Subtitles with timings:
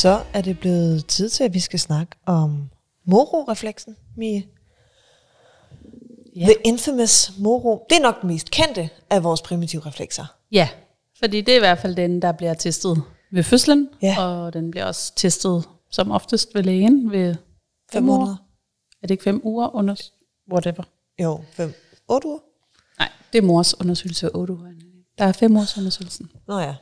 [0.00, 2.70] Så er det blevet tid til, at vi skal snakke om
[3.04, 4.42] moro-refleksen, Mie.
[6.36, 6.44] Ja.
[6.44, 7.86] The infamous moro.
[7.90, 10.24] Det er nok den mest kendte af vores primitive reflekser.
[10.52, 10.68] Ja,
[11.18, 13.02] fordi det er i hvert fald den, der bliver testet
[13.32, 14.16] ved fødslen, Ja.
[14.24, 17.42] og den bliver også testet som oftest ved lægen ved Fem
[17.92, 18.26] fem måneder.
[18.26, 18.36] uger.
[19.02, 19.94] Er det ikke fem uger under
[20.52, 20.82] whatever?
[21.22, 21.74] Jo, fem,
[22.08, 22.38] otte uger.
[22.98, 24.70] Nej, det er mors undersøgelse ved otte uger.
[25.18, 26.30] Der er fem års undersøgelsen.
[26.48, 26.74] Nå ja.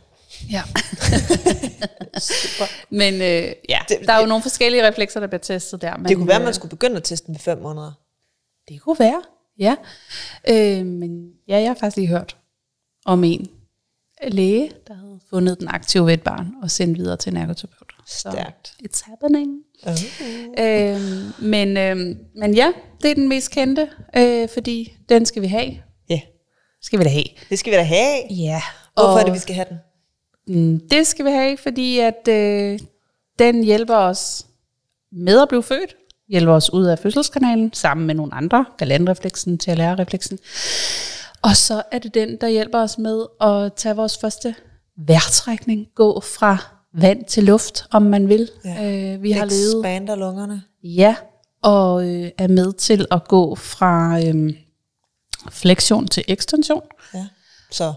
[0.50, 0.62] Ja.
[2.18, 2.64] Super.
[2.90, 5.96] Men øh, ja, Det- der er jo nogle forskellige reflekser, der bliver testet der.
[5.96, 7.92] Men, Det kunne være, at man øh, skulle begynde at teste den ved fem måneder.
[8.68, 9.22] Det kunne være,
[9.58, 9.76] ja.
[10.48, 12.36] Øh, men ja, jeg har faktisk lige hørt
[13.04, 13.48] om en
[14.28, 17.92] læge, der havde fundet den aktive ved et barn og sendt videre til en ergoterapeut.
[18.06, 18.74] Så Stærkt.
[18.84, 19.58] it's happening.
[19.86, 19.92] Uh.
[20.58, 21.00] Øh,
[21.42, 21.96] men, øh,
[22.36, 22.72] men ja,
[23.02, 25.74] det er den mest kendte, øh, fordi den skal vi have.
[26.10, 26.20] Ja,
[26.82, 27.24] Skal vi da have.
[27.50, 28.22] det skal vi da have.
[28.30, 28.62] Ja.
[28.94, 29.76] Hvorfor og, er det, vi skal have den?
[30.48, 32.78] Mm, Det skal vi have, fordi at øh,
[33.38, 34.46] den hjælper os
[35.12, 35.96] med at blive født,
[36.28, 40.38] hjælper os ud af fødselskanalen, sammen med nogle andre, galandrefleksen, TLR-refleksen.
[41.42, 44.54] Og så er det den, der hjælper os med at tage vores første
[44.96, 46.56] vejrtrækning, gå fra
[46.94, 48.50] vand til luft, om man vil.
[48.64, 49.14] Ja.
[49.14, 50.62] Øh, vi har levet Expander lungerne.
[50.82, 51.16] Ja,
[51.62, 54.52] og øh, er med til at gå fra øh,
[55.50, 56.82] flexion til ekstension.
[57.14, 57.26] Ja.
[57.70, 57.92] Så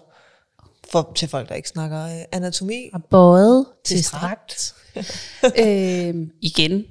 [0.92, 2.89] for, til folk, der ikke snakker øh, anatomi.
[2.92, 4.75] Fra bøjet Til til strakt.
[5.66, 6.86] øh, igen,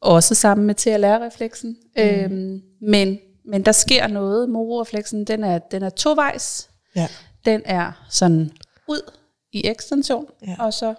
[0.00, 1.76] også sammen med TLR-refleksen.
[1.96, 2.02] Mm.
[2.02, 4.48] Øh, men, men der sker noget.
[4.48, 6.70] Mororefleksen, den er, den er tovejs.
[6.96, 7.08] Ja.
[7.44, 8.50] Den er sådan
[8.88, 9.12] ud
[9.52, 10.56] i ekstension, Ja.
[10.58, 10.94] og så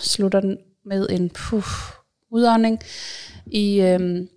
[0.00, 1.66] slutter den med en puff,
[2.30, 2.78] udånding
[3.46, 4.28] i, øhm,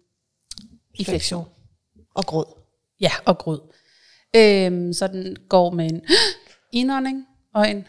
[0.93, 1.45] i fleksion.
[2.15, 2.45] Og gråd.
[3.01, 3.61] Ja, og grød.
[4.35, 6.01] Øhm, så den går med en
[6.79, 7.85] indånding og en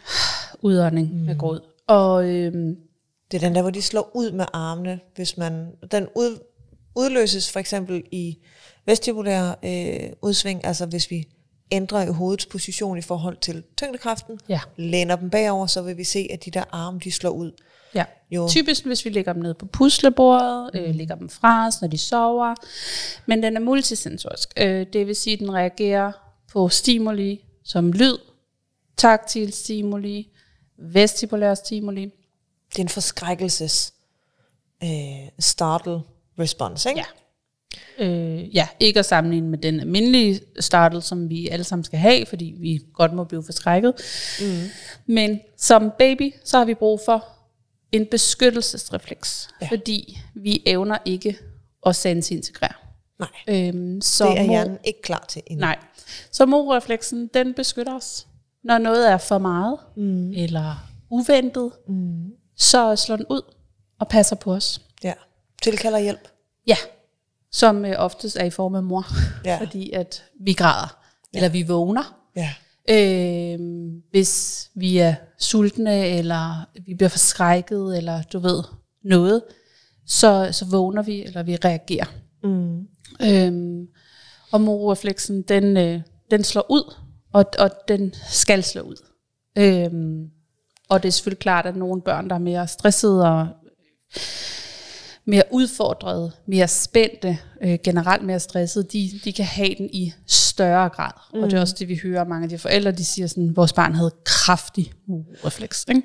[0.62, 1.20] udånding mm.
[1.20, 1.60] med grød.
[1.86, 2.76] Og øhm,
[3.30, 5.66] Det er den der, hvor de slår ud med armene, hvis man...
[5.91, 6.38] Den ud,
[6.97, 8.38] udløses for eksempel i
[8.86, 11.24] vestibulær øh, udsving, altså hvis vi
[11.70, 16.04] ændrer i hovedets position i forhold til tyngdekraften, ja, læner dem bagover, så vil vi
[16.04, 17.53] se, at de der arme, de slår ud.
[17.94, 18.04] ja.
[18.30, 18.48] Jo.
[18.48, 21.98] Typisk, hvis vi lægger dem ned på puslebordet, øh, lægger dem fra os, når de
[21.98, 22.54] sover.
[23.26, 24.53] Men den er multisensorisk.
[24.56, 26.12] Øh, det vil sige, at den reagerer
[26.53, 28.16] på stimuli som lyd,
[28.97, 30.28] taktil stimuli,
[30.78, 32.03] vestibulær stimuli.
[32.72, 33.93] Det er en forskrækkelses
[34.82, 34.88] øh,
[35.38, 36.00] startle
[36.38, 37.00] response, ikke?
[37.00, 37.04] Ja.
[37.99, 42.27] Øh, ja, ikke at sammenligne med den almindelige startel, som vi alle sammen skal have,
[42.27, 43.94] fordi vi godt må blive forskrækket.
[44.41, 44.69] Mm.
[45.06, 47.28] Men som baby, så har vi brug for
[47.93, 49.69] en beskyttelsesrefleks, Ja.
[49.69, 51.38] fordi vi evner ikke
[51.87, 52.72] at sansintegrere.
[53.19, 55.60] Nej, Øhm, så det er mor- hjernen ikke klar til endnu.
[55.60, 55.78] Nej.
[56.33, 58.27] Så morefleksen, den beskytter os.
[58.64, 60.32] Når noget er for meget, mm.
[60.32, 62.32] eller uventet, mm.
[62.56, 63.42] så slår den ud
[63.98, 64.80] og passer på os.
[65.04, 65.12] Ja.
[65.62, 66.28] Tilkalder hjælp.
[66.66, 66.76] Ja,
[67.53, 69.06] som øh, oftest er i form af mor,
[69.44, 69.58] Ja.
[69.64, 70.97] fordi at vi græder,
[71.34, 71.38] ja.
[71.38, 72.16] eller vi vågner.
[72.36, 72.50] Ja.
[72.91, 73.58] Øh,
[74.10, 78.62] hvis vi er sultne, eller vi bliver forskrækket, eller du ved,
[79.04, 79.42] noget,
[80.06, 82.06] så, så vågner vi, eller vi reagerer.
[82.42, 82.86] Mm.
[83.22, 83.86] Øhm,
[84.53, 86.94] og mororefleksen, den, øh, den slår ud,
[87.34, 88.97] og, og den skal slå ud.
[89.59, 90.31] Øhm,
[90.89, 93.49] og det er selvfølgelig klart, at nogle børn, der er mere stressede og
[95.25, 100.89] mere udfordrede, mere spændte, øh, generelt mere stressede, de, de kan have den i større
[100.89, 101.12] grad.
[101.34, 101.43] Mm.
[101.43, 103.72] Og det er også det, vi hører mange af de forældre, de siger sådan, vores
[103.72, 105.84] barn havde kraftig mororefleks.
[105.89, 106.03] Ikke?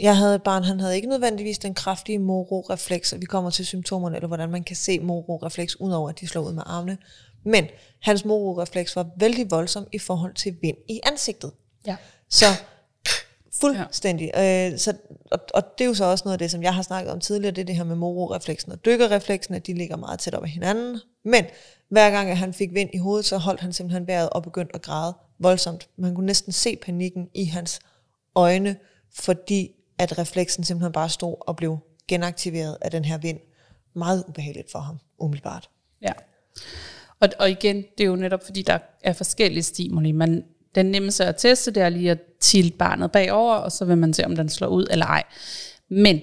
[0.00, 3.66] Jeg havde et barn, han havde ikke nødvendigvis den kraftige moro-refleks, og vi kommer til
[3.66, 6.98] symptomerne, eller hvordan man kan se moro-refleks, udover at de slår ud med armene.
[7.44, 7.66] Men
[8.02, 11.52] hans moro-refleks var vældig voldsom i forhold til vind i ansigtet.
[11.86, 11.96] Ja.
[12.28, 12.46] Så
[13.60, 14.30] fuldstændig.
[14.34, 14.70] Ja.
[14.70, 14.96] Øh, så,
[15.30, 17.20] og, og det er jo så også noget af det, som jeg har snakket om
[17.20, 20.44] tidligere, det er det her med moro-refleksen og dykkerrefleksen, at de ligger meget tæt op
[20.44, 21.00] ad hinanden.
[21.24, 21.44] Men
[21.88, 24.74] hver gang, at han fik vind i hovedet, så holdt han simpelthen vejret og begyndte
[24.74, 25.88] at græde voldsomt.
[25.96, 27.80] Man kunne næsten se panikken i hans
[28.34, 28.76] øjne,
[29.14, 31.78] fordi at refleksen simpelthen bare stod og blev
[32.08, 33.40] genaktiveret af den her vind.
[33.94, 35.70] Meget ubehageligt for ham, umiddelbart.
[36.02, 36.12] Ja.
[37.22, 40.12] Og, og igen, det er jo netop fordi, der er forskellige stimuli.
[40.12, 43.98] Man, den nemmeste at teste, det er lige at tilte barnet bagover, og så vil
[43.98, 45.22] man se, om den slår ud eller ej.
[45.90, 46.20] Men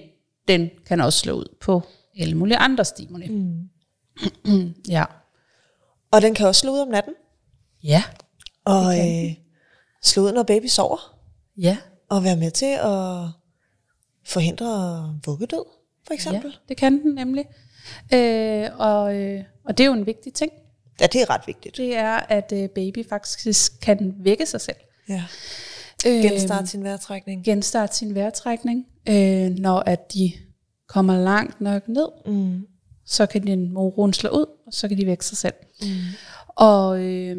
[0.48, 1.82] den kan også slå ud på
[2.18, 3.28] alle mulige andre stimuli.
[3.28, 3.68] Mm.
[4.88, 5.04] ja.
[6.10, 7.14] Og den kan også slå ud om natten,
[7.82, 8.02] Ja.
[8.64, 9.34] og øh,
[10.02, 11.16] slå ud, når baby sover.
[11.56, 11.76] Ja.
[12.08, 13.28] og være med til at
[14.26, 14.66] forhindre
[15.26, 15.64] vuggedød,
[16.06, 16.50] for eksempel.
[16.50, 17.44] ja, det kan den nemlig.
[18.14, 20.52] Øh, og, øh, og det er jo en vigtig ting.
[21.00, 21.76] Ja, det er ret vigtigt.
[21.76, 24.76] Det er, at øh, baby faktisk kan vække sig selv.
[25.08, 25.24] Ja.
[26.06, 27.44] Øh, Genstarte sin vejrtrækning.
[27.44, 30.32] genstarte sin vejrtrækning, øh, når at de
[30.88, 32.66] kommer langt nok ned, mm.
[33.06, 35.54] så kan din moron slå ud, og så kan de vække sig selv.
[35.82, 35.88] Mm.
[36.48, 37.36] Og øh,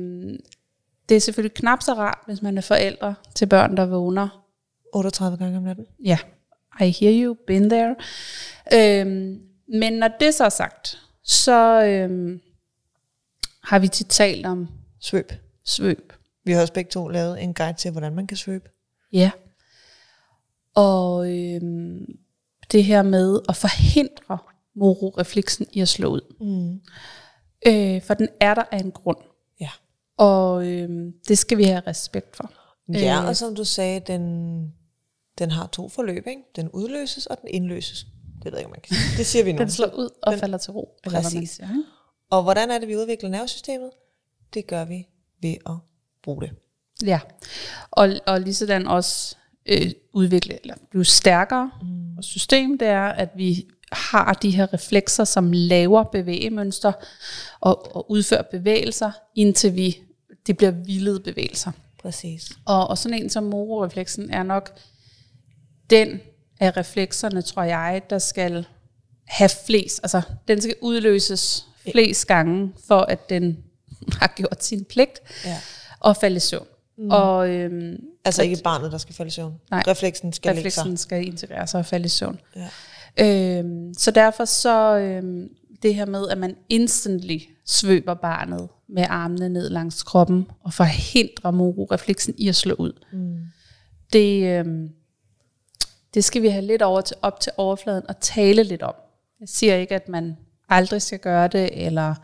[1.09, 4.45] det er selvfølgelig knap så rart, hvis man er forældre til børn, der vågner
[4.93, 5.85] 38 gange om natten.
[6.05, 6.17] Ja,
[6.81, 7.95] I hear you, been there.
[8.73, 12.39] Øhm, men når det så er sagt, så øhm,
[13.63, 14.67] har vi tit talt om
[14.99, 15.31] Svøb.
[15.65, 16.13] svøb.
[16.43, 18.69] Vi har også begge to lavet en guide til, hvordan man kan svøbe.
[19.13, 19.31] Ja.
[20.75, 22.05] Og øhm,
[22.71, 24.37] det her med at forhindre
[24.75, 26.21] mororefleksen i at slå ud.
[26.41, 26.81] Mm.
[27.67, 29.17] Øh, for den er der af en grund.
[29.59, 29.69] Ja.
[30.17, 32.51] Og øhm, det skal vi have respekt for.
[32.93, 33.27] Ja, Øh.
[33.27, 34.61] og som du sagde, den,
[35.39, 36.41] den har to forløb, ikke?
[36.55, 38.05] Den udløses, og den indløses.
[38.43, 39.17] Det ved jeg ikke, man kan sige.
[39.17, 39.57] Det siger vi nu.
[39.57, 40.97] Den slår ud og Den- falder til ro.
[41.03, 41.49] eller hvad man Præcis.
[41.51, 41.67] siger?
[42.31, 43.89] Og hvordan er det, vi udvikler nervesystemet?
[44.53, 45.07] Det gør vi
[45.41, 45.75] ved at
[46.23, 46.51] bruge det.
[47.05, 47.19] Ja,
[47.91, 49.35] og, og lige sådan også
[49.65, 51.71] øh, udvikle, eller blive stærkere.
[51.81, 52.17] Mm.
[52.17, 56.91] Og system, det er, at vi har de her reflekser, som laver bevægemønster
[57.59, 59.97] og, og udfører bevægelser, indtil vi
[60.47, 61.71] det bliver vildede bevægelser.
[62.01, 62.51] Præcis.
[62.65, 64.79] Og, og sådan en som mororefleksen er nok
[65.89, 66.21] den
[66.59, 68.65] af reflekserne, tror jeg, der skal
[69.27, 73.57] have flest, altså den skal udløses flest gange, for at den
[74.21, 75.57] har gjort sin pligt Ja.
[75.99, 76.67] og falde i søvn.
[76.97, 77.09] Mm.
[77.09, 79.53] Og øhm, Altså ikke barnet, der skal falde i søvn.
[79.71, 79.83] Nej.
[79.87, 82.39] Refleksen skal refleksen skal integrere sig og falde i søvn.
[82.55, 82.69] Ja.
[83.59, 85.49] Øhm, så derfor så øhm,
[85.83, 91.51] det her med, at man instantly svøber barnet med armene ned langs kroppen og forhindrer
[91.51, 92.93] mororefleksen i at slå ud.
[93.11, 93.37] Mm.
[94.13, 94.89] Det, øhm,
[96.13, 98.93] det skal vi have lidt over til, op til overfladen og tale lidt om.
[99.39, 100.37] Jeg siger ikke, at man
[100.71, 102.15] aldrig skal gøre det, eller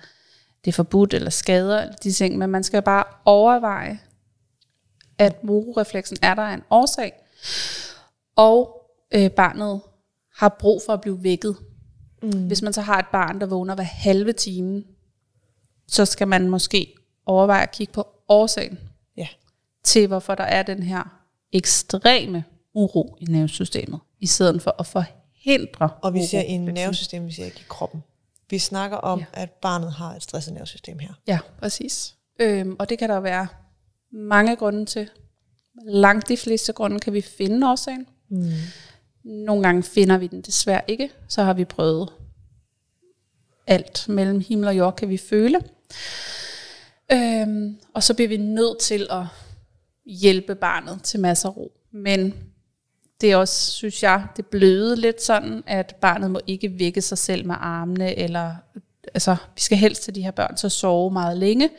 [0.66, 4.00] det er forbudt, eller skader, eller de ting, men man skal bare overveje,
[5.18, 7.14] at mororefleksen er der en årsag,
[8.36, 8.82] og
[9.14, 9.82] øh, barnet
[10.36, 11.58] har brug for at blive vækket.
[12.24, 12.48] Mm.
[12.48, 14.84] Hvis man så har et barn, der vågner hver halve time,
[15.88, 16.94] så skal man måske
[17.26, 18.80] overveje at kigge på årsagen
[19.18, 19.28] Ja.
[19.84, 21.22] til, hvorfor der er den her
[21.54, 22.44] ekstreme
[22.74, 27.46] uro i nervesystemet, i stedet for at forhindre Og vi ser i nervesystemet, vi ser
[27.46, 28.04] ikke i kroppen.
[28.50, 29.26] Vi snakker om, Ja.
[29.34, 31.14] at barnet har et stresset nervesystem her.
[31.28, 32.16] Ja, præcis.
[32.40, 33.48] Øhm, og det kan der være
[34.12, 35.10] mange grunde til.
[35.86, 38.08] Langt de fleste grunde kan vi finde årsagen.
[38.30, 38.52] Mm.
[39.24, 41.10] Nogle gange finder vi den desværre ikke.
[41.28, 42.10] Så har vi prøvet
[43.68, 45.60] alt mellem himmel og jord, kan vi føle.
[47.12, 49.24] Øhm, og så bliver vi nødt til at
[50.06, 51.72] hjælpe barnet til masser af ro.
[51.92, 52.34] Men
[53.22, 57.18] det er også, synes jeg, det bløde lidt sådan, at barnet må ikke vække sig
[57.18, 58.52] selv med armene, eller
[59.14, 61.70] altså, vi skal helst til de her børn til at sove meget længe,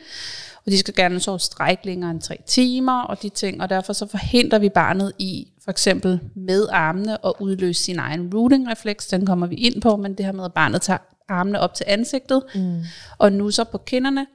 [0.65, 3.93] og de skal gerne sove stræk længere end tre timer, og de ting, og derfor
[3.93, 9.25] så forhindrer vi barnet i, for eksempel med armene, at udløse sin egen rooting-refleks, den
[9.25, 10.99] kommer vi ind på, men det her med, at barnet tager
[11.29, 12.81] armene op til ansigtet, mm.
[13.17, 14.25] og nusser på kinderne,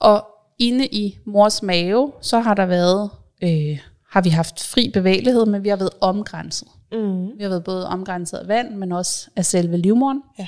[0.00, 0.26] og
[0.58, 3.10] inde i mors mave, så har der været,
[3.42, 3.78] øh,
[4.12, 6.68] har vi haft fri bevægelighed, men vi har været omgrænset.
[6.92, 7.26] Mm.
[7.38, 10.22] Vi har været både omgrænset af vand, men også af selve livmoderen.
[10.38, 10.46] Ja.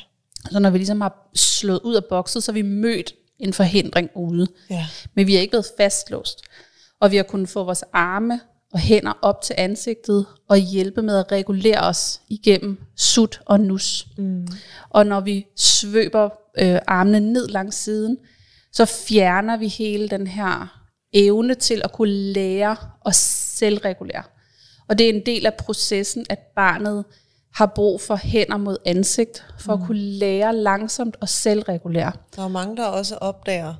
[0.50, 4.10] Så når vi ligesom har slået ud af bokset, så har vi mødt en forhindring
[4.14, 4.46] ude.
[4.70, 4.86] Ja.
[5.14, 6.42] Men vi har ikke været fastlåst.
[7.00, 8.40] Og vi har kunnet få vores arme
[8.72, 14.06] og hænder op til ansigtet og hjælpe med at regulere os igennem sut og nus.
[14.18, 14.46] Mm.
[14.90, 18.16] Og når vi svøber øh, armene ned langs siden,
[18.72, 20.80] så fjerner vi hele den her
[21.12, 23.14] evne til at kunne lære og
[23.56, 24.22] selvregulere.
[24.88, 27.04] Og det er en del af processen, at barnet
[27.54, 29.82] har brug for hænder mod ansigt, for mm.
[29.82, 32.12] at kunne lære langsomt og selvregulere.
[32.36, 33.74] Der er mange, der også opdager,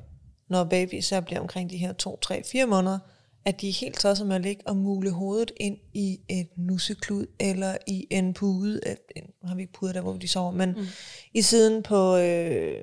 [0.49, 2.99] når baby især bliver omkring de her 2, 3, 4 måneder,
[3.45, 7.25] at de er helt tosset med at ligge og mule hovedet ind i et nusseklud,
[7.39, 8.95] eller i en pude, øh,
[9.43, 10.85] nu har vi ikke puder der, hvor de sover, men mm.
[11.33, 12.73] i siden på øh,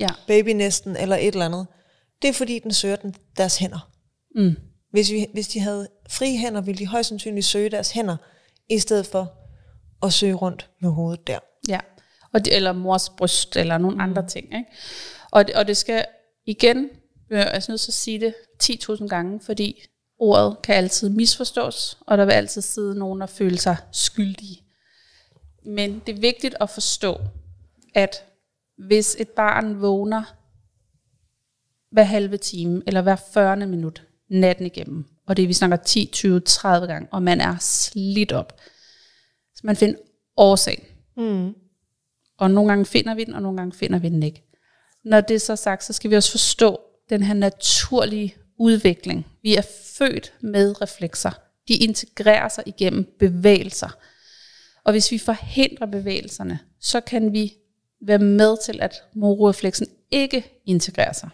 [0.00, 0.08] Ja.
[0.26, 1.66] babynæsten, eller et eller andet.
[2.22, 3.90] Det er fordi, den søger den, deres hænder.
[4.34, 4.56] Mm.
[4.90, 8.16] Hvis, vi, hvis de havde frie hænder, ville de højst sandsynligt søge deres hænder,
[8.70, 9.32] i stedet for
[10.02, 11.38] at søge rundt med hovedet der.
[11.68, 11.80] Ja,
[12.32, 14.00] og det, eller mors bryst, eller nogle mm.
[14.00, 14.46] andre ting.
[14.46, 14.70] Ikke?
[15.30, 16.04] Og, det, og det skal
[16.46, 16.88] igen,
[17.30, 19.82] jeg er nødt til at sige det 10.000 gange, fordi
[20.18, 24.64] ordet kan altid misforstås, og der vil altid sidde nogen og føle sig skyldige.
[25.66, 27.16] Men det er vigtigt at forstå,
[27.94, 28.24] at
[28.86, 30.34] hvis et barn vågner
[31.90, 33.56] hver halve time, eller hver 40.
[33.56, 37.56] minut natten igennem, og det er, vi snakker 10, 20, 30 gange, og man er
[37.60, 38.60] slidt op,
[39.54, 39.98] så man finder
[40.36, 40.84] årsagen.
[41.16, 41.54] Mm.
[42.38, 44.44] Og nogle gange finder vi den, og nogle gange finder vi den ikke.
[45.04, 46.80] Når det er så sagt, så skal vi også forstå
[47.10, 49.26] den her naturlige udvikling.
[49.42, 49.62] Vi er
[49.98, 51.30] født med reflekser.
[51.68, 53.98] De integrerer sig igennem bevægelser.
[54.84, 57.52] Og hvis vi forhindrer bevægelserne, så kan vi
[58.02, 61.30] være med til, at mororefleksen ikke integrerer sig.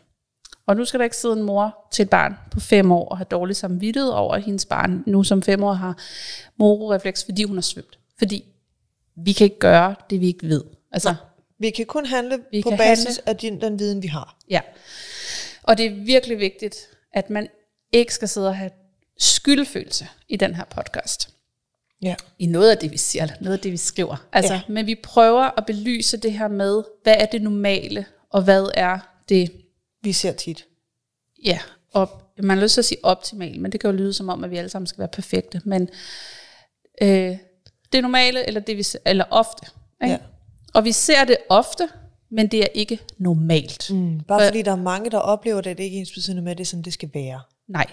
[0.66, 3.16] Og nu skal der ikke sidde en mor til et barn på fem år og
[3.18, 5.98] have dårlig samvittighed over, at hendes barn nu som fem år har
[6.56, 7.98] mororefleks, fordi hun har svømt.
[8.18, 8.44] Fordi
[9.16, 10.64] vi kan ikke gøre det, vi ikke ved.
[10.92, 11.14] Altså,
[11.58, 13.28] Vi kan kun handle Vi på basis handle.
[13.28, 14.36] af din, den viden, vi har.
[14.50, 14.60] Ja.
[15.62, 16.76] Og det er virkelig vigtigt,
[17.12, 17.48] at man
[17.92, 18.70] ikke skal sidde og have
[19.18, 21.28] skyldfølelse i den her podcast.
[22.02, 22.14] Ja.
[22.38, 24.16] I noget af det, vi siger, eller noget af det, vi skriver.
[24.32, 24.60] Altså, ja.
[24.68, 28.98] Men vi prøver at belyse det her med, hvad er det normale, og hvad er
[29.28, 29.52] det,
[30.04, 30.66] Vi ser tit.
[31.44, 31.58] ja,
[31.92, 34.44] op, man har lyst til at sige optimalt, men det kan jo lyde som om,
[34.44, 35.60] at vi alle sammen skal være perfekte.
[35.64, 35.88] Men
[37.02, 37.36] øh,
[37.92, 39.66] det normale, eller, det vi, eller ofte.
[40.02, 40.12] Ikke?
[40.14, 40.18] Ja.
[40.74, 41.88] Og vi ser det ofte,
[42.30, 43.90] men det er ikke normalt.
[43.90, 44.20] Mm.
[44.20, 46.42] Bare For- fordi der er mange, der oplever det, at det ikke er ens betydende
[46.42, 47.40] med, at det er sådan, det skal være.
[47.68, 47.86] Nej.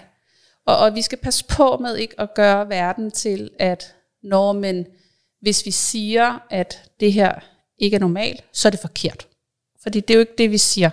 [0.66, 4.86] Og, og vi skal passe på med ikke at gøre verden til, at når men
[5.40, 7.34] hvis vi siger, at det her
[7.78, 9.28] ikke er normalt, så er det forkert.
[9.82, 10.90] Fordi det er jo ikke det, vi siger.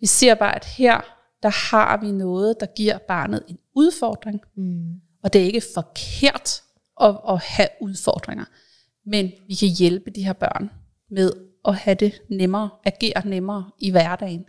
[0.00, 1.00] Vi siger bare, at her,
[1.42, 4.40] der har vi noget, der giver barnet en udfordring.
[4.56, 4.94] Mm.
[5.22, 6.62] Og det er ikke forkert
[7.00, 8.44] at, at have udfordringer.
[9.06, 10.70] Men vi kan hjælpe de her børn
[11.10, 11.32] med
[11.64, 14.44] at have det nemmere, agere nemmere i hverdagen.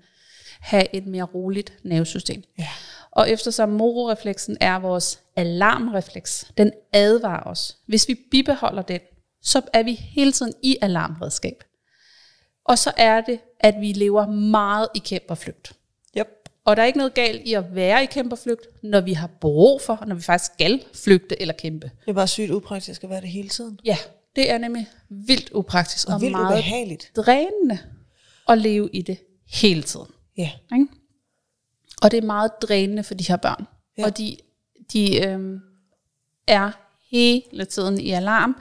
[0.60, 2.44] Have et mere roligt nervesystem.
[2.58, 2.68] Ja.
[3.12, 7.78] Og eftersom mororefleksen er vores alarmrefleks, den advarer os.
[7.88, 9.00] Hvis vi bibeholder den,
[9.42, 11.64] så er vi hele tiden i alarmredskab.
[12.66, 15.74] Og så er det, at vi lever meget i kæmperflygt.
[16.18, 16.28] Yep.
[16.66, 19.82] Og der er ikke noget galt i at være i kæmperflygt, når vi har brug
[19.82, 21.92] for, når vi faktisk skal flygte eller kæmpe.
[22.06, 23.80] Det er bare sygt upraktisk at være det hele tiden.
[23.86, 23.98] Ja,
[24.36, 27.12] det er nemlig vildt upraktisk og, Og vildt meget ubehageligt.
[27.16, 27.80] drænende
[28.50, 30.08] at leve i det hele tiden.
[30.38, 30.52] Ja.
[30.74, 30.88] Ikke?
[32.02, 33.68] Og det er meget drænende for de her børn.
[33.98, 34.06] Ja.
[34.06, 34.38] Og de,
[34.94, 35.60] de øhm,
[36.48, 36.72] er
[37.12, 38.58] hele tiden i alarm.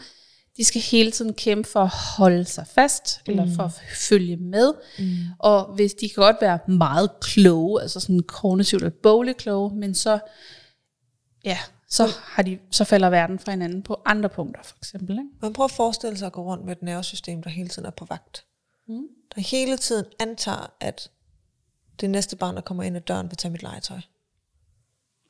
[0.56, 3.30] De skal hele tiden kæmpe for at holde sig fast, mm.
[3.30, 3.72] eller for at
[4.08, 4.72] følge med.
[4.98, 5.16] Mm.
[5.38, 9.94] Og hvis de kan godt være meget kloge, altså sådan kognitivt og bogligt kloge, men
[9.94, 10.18] så,
[11.44, 11.58] ja,
[11.88, 15.18] så, har de, så falder verden fra hinanden på andre punkter, for eksempel.
[15.18, 15.30] Ikke?
[15.42, 17.90] Man prøver at forestille sig at gå rundt med et nervesystem, der hele tiden er
[17.90, 18.44] på vagt.
[18.88, 19.02] Mm.
[19.34, 21.10] Der hele tiden antager, at
[22.00, 24.00] det næste barn, der kommer ind ad døren, vil tage mit legetøj.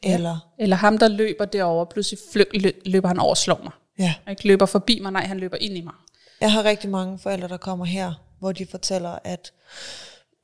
[0.02, 3.72] Eller, Eller ham, der løber derover, pludselig fly, lø, løber han over og slår mig.
[3.98, 4.14] Ja.
[4.24, 5.94] Han ikke løber forbi mig, nej, han løber ind i mig.
[6.40, 9.52] Jeg har rigtig mange forældre, der kommer her, hvor de fortæller, at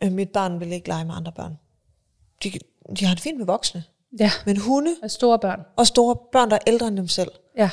[0.04, 1.58] øh, mit barn vil ikke lege med andre børn.
[2.42, 2.52] De,
[3.00, 3.84] de har det fint med voksne.
[4.20, 5.60] Ja, Men hunde og store børn.
[5.76, 7.30] og store børn, der er ældre end dem selv.
[7.56, 7.70] Ja,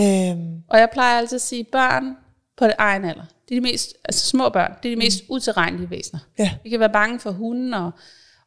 [0.00, 2.16] Øhm, og jeg plejer altid at sige, børn
[2.56, 5.22] på det egen alder, det er de mest, altså små børn, det er de mest
[5.28, 6.20] utilregnelige væsener.
[6.38, 7.90] ja, Vi kan være bange for hunden og,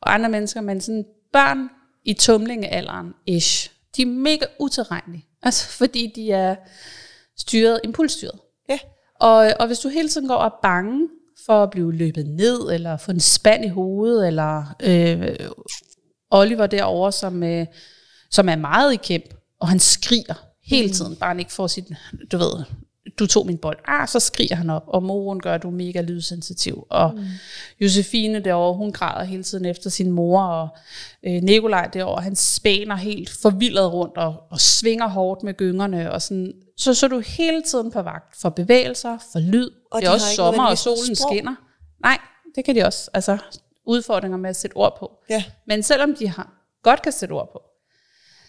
[0.02, 1.70] og andre mennesker, men sådan børn
[2.06, 5.26] i tumlingealderen, ish, de er mega utilregnelige.
[5.44, 6.56] Altså fordi de er
[7.38, 8.40] styret, impulsstyret.
[8.70, 8.80] ja,
[9.20, 11.08] Og, og hvis du hele tiden går og er bange
[11.46, 15.50] for at blive løbet ned, eller få en spand i hovedet, eller øh,
[16.32, 17.66] Oliver derovre, som, øh,
[18.32, 20.34] som er meget i kæmp, og han skriger
[20.64, 21.86] hele tiden, bare han ikke får sit,
[22.32, 22.64] du ved,
[23.20, 26.88] du tog min bold, ah, så skriger han op, og moren gør, du mega lydsensitiv,
[26.90, 27.24] og mm.
[27.82, 30.70] Josefine derovre, hun græder hele tiden efter sin mor, og
[31.24, 36.22] øh, Nikolaj derovre, han spæner helt forvildet rundt, og, og svinger hårdt med gyngerne, og
[36.22, 40.08] sådan, så, så er du hele tiden på vagt for bevægelser, for lyd, Og det
[40.08, 41.32] de er også har ikke sommer, og solen sprog.
[41.32, 41.56] skinner.
[42.04, 42.18] Nej,
[42.56, 43.38] det kan de også, altså
[43.86, 45.12] udfordringer med at sætte ord på.
[45.30, 45.44] ja.
[45.68, 46.54] Men selvom de har,
[46.84, 47.62] godt kan sætte ord på,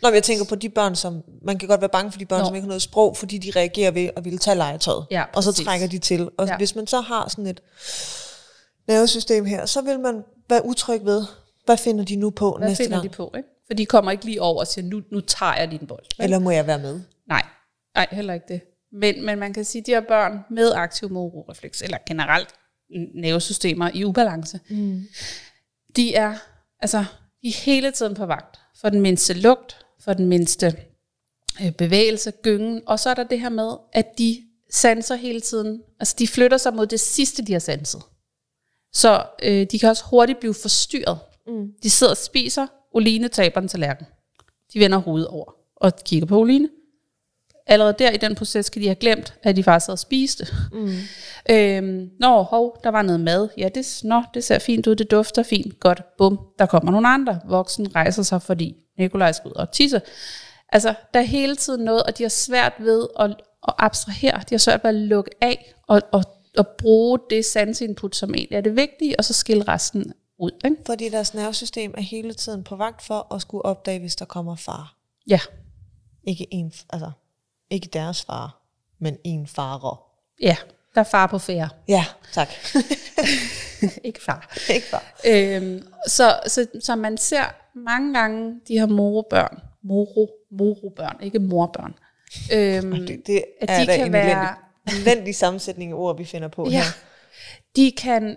[0.03, 1.23] Nå, men jeg tænker på de børn, som...
[1.43, 2.47] Man kan godt være bange for de børn, Nå.
[2.47, 5.07] som ikke har noget sprog, fordi de reagerer ved at ville tage legetøjet.
[5.11, 6.29] Ja, og så trækker de til.
[6.39, 6.57] Og Ja.
[6.57, 7.61] hvis man så har sådan et
[8.89, 11.25] nervesystem her, så vil man være utryg ved,
[11.65, 13.11] hvad finder de nu på hvad næste finder gang?
[13.11, 13.33] de på?
[13.37, 13.49] Ikke?
[13.67, 16.05] For de kommer ikke lige over og siger, nu, nu tager jeg din bold.
[16.19, 17.01] Eller må jeg være med?
[17.29, 17.43] Nej,
[17.95, 18.61] nej, heller ikke det.
[18.93, 22.49] Men, men man kan sige, at de her børn med aktiv mororefleks, eller generelt
[23.15, 25.03] nervesystemer i ubalance, mm.
[25.97, 26.35] de er
[26.81, 27.05] altså
[27.43, 30.77] de er hele tiden på vagt for den mindste lugt, for den mindste
[31.63, 35.83] øh, bevægelse, gyngen, og så er der det her med, at de sanser hele tiden,
[36.01, 38.03] altså de flytter sig mod det sidste, de har sanset.
[38.93, 41.19] Så øh, de kan også hurtigt blive forstyrret.
[41.47, 41.73] Mm.
[41.83, 44.07] De sidder og spiser, Oline taber en tallerken.
[44.73, 46.69] De vender hovedet over og kigger på Oline.
[47.67, 50.55] Allerede der i den proces kan de have glemt, at de faktisk havde spist det.
[50.73, 50.97] Mm.
[51.51, 53.49] Øhm, nå, hov, der var noget mad.
[53.59, 55.81] Ja, det, nå, det ser fint ud, det dufter fint.
[55.81, 57.41] Godt, bum, der kommer nogle andre.
[57.49, 60.03] Voksen rejser sig, fordi Nikolaj skal ud og tisse.
[60.69, 63.31] Altså, der er hele tiden noget, og de har svært ved at,
[63.69, 64.41] at abstrahere.
[64.49, 66.25] De har svært ved at lukke af og, og,
[66.59, 70.51] og bruge det sansinput, som egentlig er det vigtige, og så skille resten ud.
[70.65, 70.77] Ikke?
[70.87, 74.57] Fordi deres nervesystem er hele tiden på vagt for at skulle opdage, hvis der kommer
[74.57, 74.97] far.
[75.29, 75.41] Ja,
[76.25, 77.11] Ikke en, altså,
[77.73, 78.63] ikke deres far,
[78.99, 80.03] men en farer.
[80.41, 80.57] Ja,
[80.95, 81.69] der er far på færre.
[81.89, 82.49] Ja, tak.
[84.05, 84.55] ikke far.
[84.75, 85.13] Ikke far.
[85.27, 91.95] Øhm, så, så, så man ser mange gange de her morobørn, moro, morobørn, ikke morbørn.
[92.53, 94.55] Øhm, Det, det at er da kan en være...
[94.87, 96.83] elendig sammensætning af ord, vi finder på ja, her.
[97.77, 98.37] de kan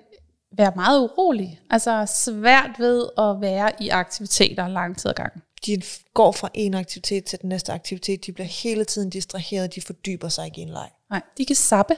[0.58, 5.42] være meget urolige, altså svært ved at være i aktiviteter lang tid ad gangen.
[5.66, 5.82] De
[6.14, 8.26] går fra en aktivitet til den næste aktivitet.
[8.26, 9.76] De bliver hele tiden distraheret.
[9.76, 10.90] De fordyber sig ikke i en leg.
[11.10, 11.96] Nej, de kan sappe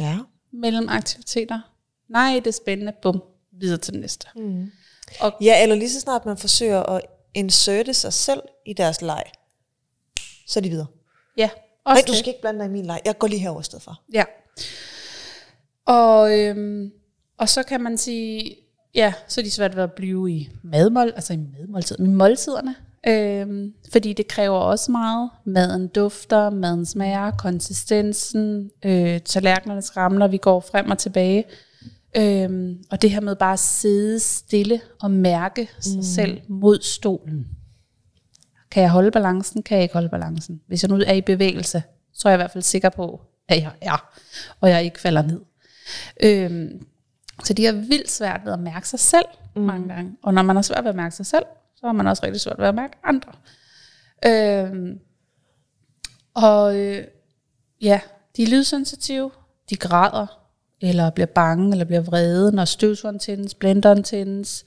[0.00, 0.18] Ja.
[0.52, 1.60] mellem aktiviteter.
[2.08, 2.92] Nej, det er spændende.
[3.02, 4.26] Bum, videre til den næste.
[4.36, 4.70] Mm.
[5.20, 7.00] Og Ja, eller lige så snart man forsøger at
[7.34, 9.24] inserte sig selv i deres leg,
[10.46, 10.86] så er de videre.
[11.36, 11.50] ja,
[11.86, 12.18] Nej, også du det.
[12.18, 13.00] skal ikke blande dig i min leg.
[13.04, 14.02] Jeg går lige herover i stedet for.
[14.12, 14.24] Ja.
[15.84, 16.92] Og, øhm,
[17.38, 18.56] og så kan man sige,
[18.96, 22.74] ja, så er de svært ved at blive i madmål, altså i madmåltid, i måltiderne.
[23.08, 25.30] Øhm, fordi det kræver også meget.
[25.44, 31.44] Maden dufter, maden smager, konsistensen, øh, tallerkenerne skramler, vi går frem og tilbage.
[32.16, 37.46] Øhm, og det her med bare at sidde stille og mærke sig selv mod stolen.
[38.70, 39.62] Kan jeg holde balancen?
[39.62, 40.60] Kan jeg ikke holde balancen?
[40.68, 41.82] Hvis jeg nu er i bevægelse,
[42.14, 44.10] så er jeg i hvert fald sikker på, at jeg er,
[44.60, 45.40] og jeg ikke falder ned.
[46.22, 46.86] Øhm,
[47.44, 49.26] så de har vildt svært ved at mærke sig selv
[49.56, 49.62] mm.
[49.62, 50.16] mange gange.
[50.22, 51.44] Og når man har svært ved at mærke sig selv,
[51.76, 53.32] så har man også rigtig svært ved at mærke andre.
[54.26, 54.98] Øhm,
[56.34, 57.04] og øh,
[57.82, 58.00] ja,
[58.36, 59.30] de er lydsensitive,
[59.70, 60.46] de græder,
[60.80, 64.64] eller bliver bange, eller bliver vrede, når støvsugeren tændes, blenderen tændes,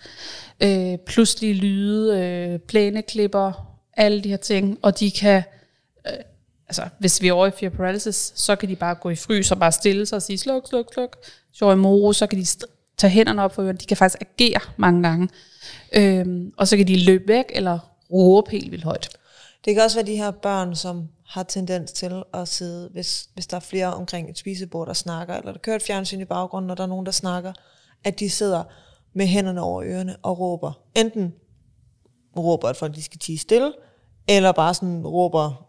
[0.64, 5.44] øh, pludselige lyde, øh, plæneklipper, alle de her ting, og de kan,
[6.70, 9.52] altså hvis vi er over i fear paralysis, så kan de bare gå i frys
[9.52, 11.18] og bare stille sig og sige sluk, sluk, sluk.
[11.50, 12.46] Hvis i moro, så kan de
[12.98, 15.30] tage hænderne op for ørerne, de kan faktisk agere mange gange,
[15.94, 17.80] øhm, og så kan de løbe væk, eller
[18.12, 19.10] råbe helt vildt højt.
[19.66, 23.48] Det kan også være de her børn, som har tendens til at sidde, hvis, hvis
[23.48, 26.68] der er flere omkring et spisebord, der snakker, eller der kører et fjernsyn i baggrunden,
[26.68, 27.54] når der er nogen, der snakker,
[28.04, 28.64] at de sidder
[29.14, 30.72] med hænderne over ørerne og råber.
[30.96, 31.34] Enten
[32.38, 33.74] råber, at folk de skal tige stille,
[34.28, 35.69] eller bare sådan råber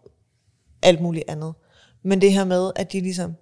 [0.83, 1.55] alt muligt andet.
[2.03, 3.35] Men det her med, at de ligesom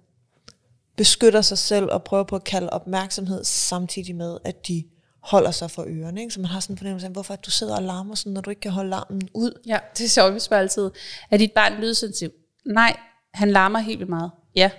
[0.97, 4.83] beskytter sig selv og prøver på at kalde opmærksomhed, samtidig med, at de
[5.19, 6.21] holder sig for ørerne.
[6.21, 6.33] Ikke?
[6.33, 8.41] Så man har sådan en fornemmelse af, hvorfor at du sidder og larmer, sådan, når
[8.41, 9.59] du ikke kan holde larmen ud.
[9.67, 10.91] Ja, det er sjovt, vi spørger altid,
[11.31, 12.29] er dit barn lydsensitiv?
[12.65, 12.97] Nej,
[13.33, 14.31] han larmer helt vildt meget.
[14.55, 14.71] Ja,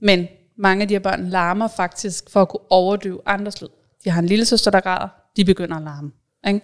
[0.00, 0.28] men
[0.58, 3.68] mange af de her børn larmer faktisk for at kunne overdøve andres lyd.
[4.04, 6.12] De har en lille søster, der græder, de begynder at larme.
[6.46, 6.60] Ikke?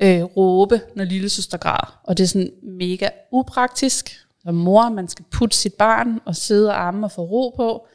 [0.00, 2.00] Øh, råbe, når lille søster græder.
[2.04, 4.25] Og det er sådan mega upraktisk.
[4.46, 7.86] Som mor, man skal putte sit barn og sidde og arme og få ro på.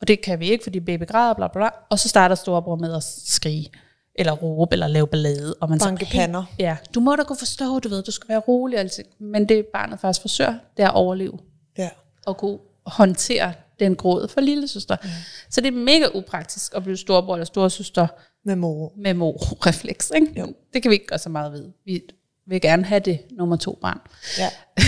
[0.00, 1.68] Og det kan vi ikke, fordi baby græder, bla bla bla.
[1.90, 3.70] Og så starter storebror med at skrige,
[4.14, 5.54] eller råbe, eller lave ballade.
[5.60, 6.44] Og man Banke pander.
[6.58, 8.78] Ja, du må da kunne forstå, du ved, du skal være rolig.
[8.78, 9.02] Altså.
[9.18, 11.38] Men det barnet faktisk forsøger, det er at overleve
[11.78, 11.90] Ja.
[12.26, 14.96] og kunne håndtere den gråd for lille søster.
[15.02, 15.08] Mm.
[15.50, 18.06] Så det er mega upraktisk at blive storebror eller storesøster
[18.44, 18.92] Med moro.
[18.96, 20.10] med morefleks.
[20.16, 20.40] Ikke?
[20.40, 20.54] Jo.
[20.72, 21.68] Det kan vi ikke gøre så meget ved.
[21.84, 22.00] Vi
[22.46, 24.00] vil gerne have det nummer to barn.
[24.38, 24.48] Ja.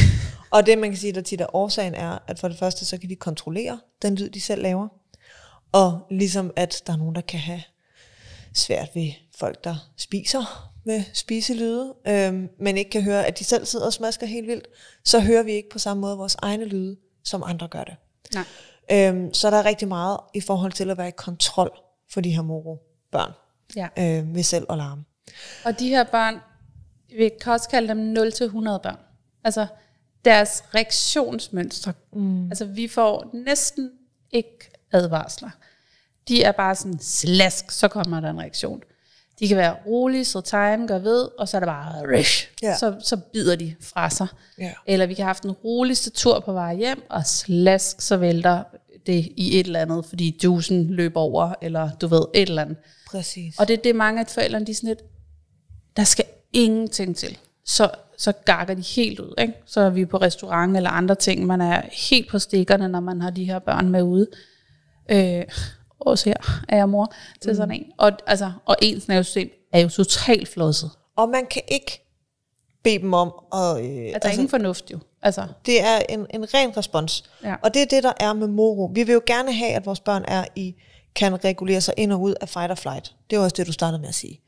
[0.54, 2.98] Og det, man kan sige, der tit er årsagen, er, at for det første, så
[2.98, 4.88] kan de kontrollere den lyd, de selv laver.
[5.72, 7.62] Og ligesom at der er nogen, der kan have
[8.54, 13.66] svært ved folk, der spiser med spiselyde, øhm, men ikke kan høre, at de selv
[13.66, 14.66] sidder og smasker helt vildt,
[15.04, 17.96] så hører vi ikke på samme måde vores egne lyde, som andre gør det.
[18.34, 18.44] Nej.
[18.92, 21.70] Øhm, så der er rigtig meget i forhold til at være i kontrol
[22.12, 23.32] for de her moro-børn
[23.76, 23.88] Ja.
[23.98, 25.04] øh, ved selv at larme.
[25.64, 26.34] Og de her børn,
[27.18, 28.98] vi kan også kalde dem 0-100 børn.
[29.44, 29.66] Altså
[30.24, 31.92] deres reaktionsmønstre.
[32.12, 32.48] Mm.
[32.48, 33.90] Altså vi får næsten
[34.32, 35.50] ikke advarsler.
[36.28, 38.82] De er bare sådan slask, så kommer der en reaktion.
[39.38, 42.50] De kan være rolige, så tegn gør ved, og så er det bare rish.
[42.62, 42.76] Ja.
[42.78, 44.26] Så, så bider de fra sig.
[44.58, 44.72] Ja.
[44.86, 48.62] Eller vi kan have haft den roligste tur på vej hjem, og slask, så vælter
[49.06, 52.76] det i et eller andet, fordi juicen løber over, eller du ved, et eller andet.
[53.10, 53.58] Præcis.
[53.58, 55.02] Og det er det, mange af forældrene, de er sådan lidt,
[55.96, 57.38] der skal ingenting til.
[57.64, 59.34] Så, så gakker de helt ud.
[59.38, 59.54] Ikke?
[59.66, 61.46] Så er vi på restaurant eller andre ting.
[61.46, 64.26] Man er helt på stikkerne, når man har de her børn med ude.
[65.08, 65.42] Øh,
[66.00, 67.56] også her er jeg mor til mm.
[67.56, 67.86] sådan en.
[67.98, 70.90] Og, altså, og ens nervesystem er jo totalt flosset.
[71.16, 72.04] Og man kan ikke
[72.84, 73.84] bede dem om at...
[73.84, 74.98] Øh, Altså, der er ingen fornuft jo.
[75.22, 77.24] Altså, Det er en, en ren respons.
[77.44, 77.54] Ja.
[77.62, 78.90] Og det er det, der er med moro.
[78.94, 80.74] Vi vil jo gerne have, at vores børn er i,
[81.14, 83.14] kan regulere sig ind og ud af fight or flight.
[83.30, 84.40] Det var også det, du startede med at sige.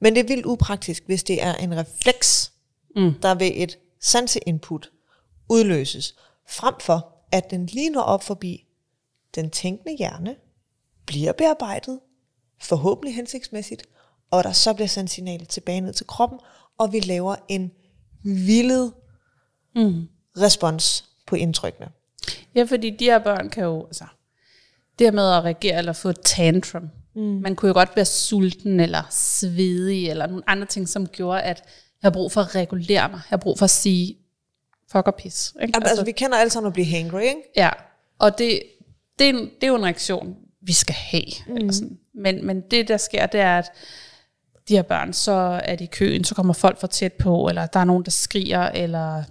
[0.00, 2.52] Men det er vildt upraktisk, hvis det er en refleks,
[2.96, 3.14] mm.
[3.22, 4.90] der ved et sanseinput
[5.48, 6.14] udløses,
[6.48, 8.66] frem for at den lige når op forbi
[9.34, 10.36] den tænkende hjerne,
[11.06, 12.00] bliver bearbejdet,
[12.60, 13.82] forhåbentlig hensigtsmæssigt,
[14.30, 16.38] og der så bliver sendt signalet tilbage ned til kroppen,
[16.78, 17.72] og vi laver en
[18.22, 18.92] vildet
[19.74, 20.08] mm.
[20.36, 21.88] respons på indtrykkene.
[22.54, 24.04] Ja, fordi de her børn kan jo, altså,
[24.98, 27.22] det med at reagere eller få et tantrum, mm.
[27.22, 31.62] man kunne jo godt være sulten eller svedig eller nogle andre ting, som gjorde, at
[32.04, 33.16] jeg har brug for at regulere mig.
[33.16, 34.16] Jeg har brug for at sige,
[34.92, 35.54] fuck og pis.
[35.62, 35.76] Ikke?
[35.76, 37.42] Altså, altså, vi kender alle sammen at blive hangry, ikke?
[37.56, 37.70] Ja,
[38.18, 38.62] og det,
[39.18, 41.24] det, er, en, det er jo en reaktion, vi skal have.
[41.46, 41.56] Mm.
[41.56, 41.98] Eller sådan.
[42.14, 43.72] Men, men det, der sker, det er, at
[44.68, 47.66] de her børn, så er de i køen, så kommer folk for tæt på, eller
[47.66, 49.24] der er nogen, der skriger, eller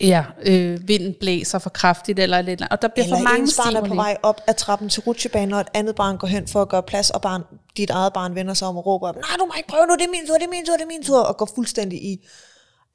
[0.00, 3.76] ja, øh, vinden blæser for kraftigt, eller lidt, og der bliver Eller for mange barn
[3.84, 6.62] er på vej op ad trappen til rutsjebanen, og et andet barn går hen for
[6.62, 7.42] at gøre plads, og barn,
[7.76, 10.02] dit eget barn vender sig om og råber, nej, du må ikke prøve nu, det
[10.04, 12.26] er min tur, det er min tur, det er min tur, og går fuldstændig i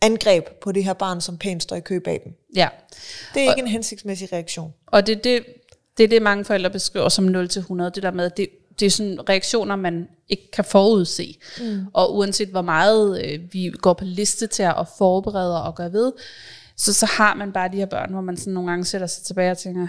[0.02, 2.34] angreb på det her barn, som pænt står i kø bag dem.
[2.56, 2.68] Ja,
[3.34, 4.74] Det er ikke en hensigtsmæssig reaktion.
[4.88, 5.46] og det er det,
[5.98, 7.32] det, er det mange forældre beskriver som 0-100,
[7.90, 8.50] det der med, det,
[8.80, 11.38] det er sådan reaktioner, man ikke kan forudse.
[11.60, 11.86] Mm.
[11.94, 16.12] Og uanset hvor meget øh, vi går på liste til at forberede og gøre ved,
[16.82, 19.24] så, så har man bare de her børn, hvor man sådan nogle gange sætter sig
[19.24, 19.88] tilbage og tænker,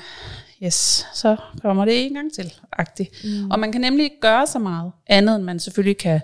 [0.63, 3.25] yes, så kommer det en gang til, agtigt.
[3.25, 3.51] Mm.
[3.51, 6.21] Og man kan nemlig ikke gøre så meget andet, end man selvfølgelig kan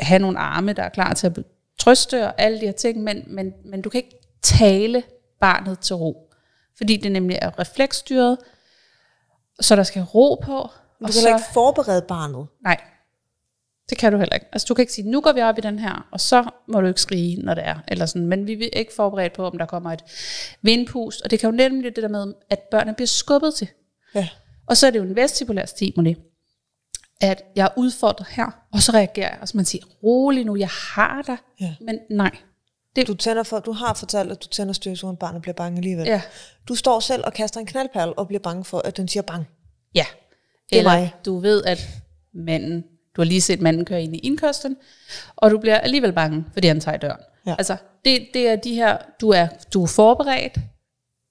[0.00, 1.38] have nogle arme, der er klar til at
[1.78, 5.02] trøste og alle de her ting, men, men, men du kan ikke tale
[5.40, 6.30] barnet til ro,
[6.76, 8.38] fordi det nemlig er refleksstyret,
[9.60, 10.52] så der skal ro på.
[10.52, 12.46] Du og kan så, ikke forberede barnet.
[12.64, 12.80] Nej,
[13.90, 14.46] det kan du heller ikke.
[14.52, 16.80] Altså du kan ikke sige, nu går vi op i den her, og så må
[16.80, 17.76] du ikke skrige, når det er.
[17.88, 18.26] Eller sådan.
[18.26, 20.04] Men vi er ikke forberedt på, om der kommer et
[20.62, 21.22] vindpust.
[21.22, 23.68] Og det kan jo nemlig det der med, at børnene bliver skubbet til.
[24.14, 24.28] Ja.
[24.66, 26.16] Og så er det jo en vestibulær stimuli,
[27.20, 29.38] at jeg er udfordret her, og så reagerer jeg.
[29.40, 31.36] Og så man siger, rolig nu, jeg har dig.
[31.60, 31.74] Ja.
[31.80, 32.30] Men nej.
[33.06, 36.06] Du, tænder for, du har fortalt, at du tænder støvsugeren, barnet bliver bange alligevel.
[36.06, 36.22] Ja.
[36.68, 39.46] Du står selv og kaster en knaldperle og bliver bange for, at den siger bang.
[39.94, 40.06] Ja.
[40.70, 41.14] Det er Eller mig.
[41.24, 41.88] du ved, at
[42.34, 42.84] manden,
[43.16, 44.76] du har lige set manden køre ind i indkørslen,
[45.36, 47.20] og du bliver alligevel bange, fordi han tager i døren.
[47.46, 47.54] Ja.
[47.58, 50.58] Altså, det, det er de her, du er, du er forberedt,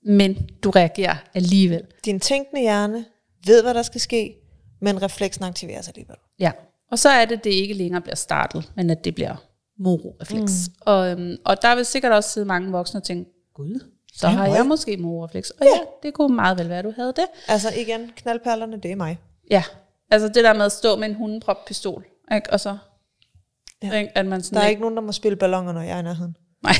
[0.05, 1.83] men du reagerer alligevel.
[2.05, 3.05] Din tænkende hjerne
[3.45, 4.35] ved, hvad der skal ske,
[4.81, 6.15] men refleksen aktiveres alligevel.
[6.39, 6.51] Ja.
[6.91, 9.35] Og så er det, det ikke længere bliver startet, men at det bliver
[9.79, 10.67] mororefleks.
[10.67, 10.73] Mm.
[10.81, 13.79] Og, øhm, og der vil sikkert også sidde mange voksne og tænke, gud,
[14.13, 15.49] så Ja, har jeg måske mororefleks.
[15.49, 17.25] Og ja, det kunne meget vel være, at du havde det.
[17.47, 19.19] Altså igen, knaldperlerne, det er mig.
[19.51, 19.63] Ja,
[20.11, 22.53] altså det der med at stå med en hundeproppistol, ikke?
[22.53, 22.77] og så,
[23.83, 23.87] Ja.
[23.87, 23.93] ja.
[23.99, 25.95] ikke, at man sådan Der er ikke- ikke nogen, der må spille ballonger, når jeg
[25.95, 26.37] er i nærheden.
[26.63, 26.73] Nej.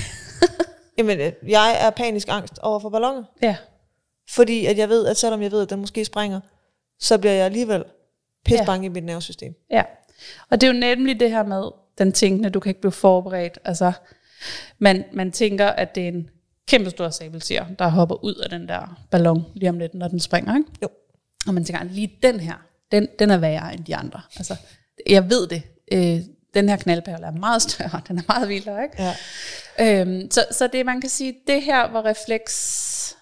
[0.98, 3.24] Jamen, øh, jeg er panisk angst over for ballonger.
[3.42, 3.56] ja.
[4.30, 6.40] Fordi at jeg ved, at selvom jeg ved, at den måske springer,
[7.00, 7.84] så bliver jeg alligevel
[8.46, 9.54] pisse bange i mit nervesystem.
[9.72, 9.84] Ja,
[10.50, 11.64] og det er jo nemlig det her med
[11.98, 13.60] den tænkende, du kan ikke blive forberedt.
[13.66, 13.92] Altså,
[14.80, 16.30] man, man tænker, at det er en
[16.68, 20.20] kæmpe stor sabeltiger, der hopper ud af den der ballon lige om lidt, når den
[20.20, 20.56] springer.
[20.58, 20.70] Ikke?
[20.82, 20.88] Jo.
[21.48, 22.56] Og man tænker, lige den her,
[22.94, 24.22] den, den er værre end de andre.
[24.38, 24.56] Altså,
[25.08, 25.64] jeg ved det.
[25.92, 26.22] Øh,
[26.54, 28.84] den her knaldperle er meget større, den er meget vildere.
[28.84, 29.04] Ikke?
[29.80, 30.02] Ja.
[30.02, 33.16] Øhm, så, så det man kan sige, det her var refleks,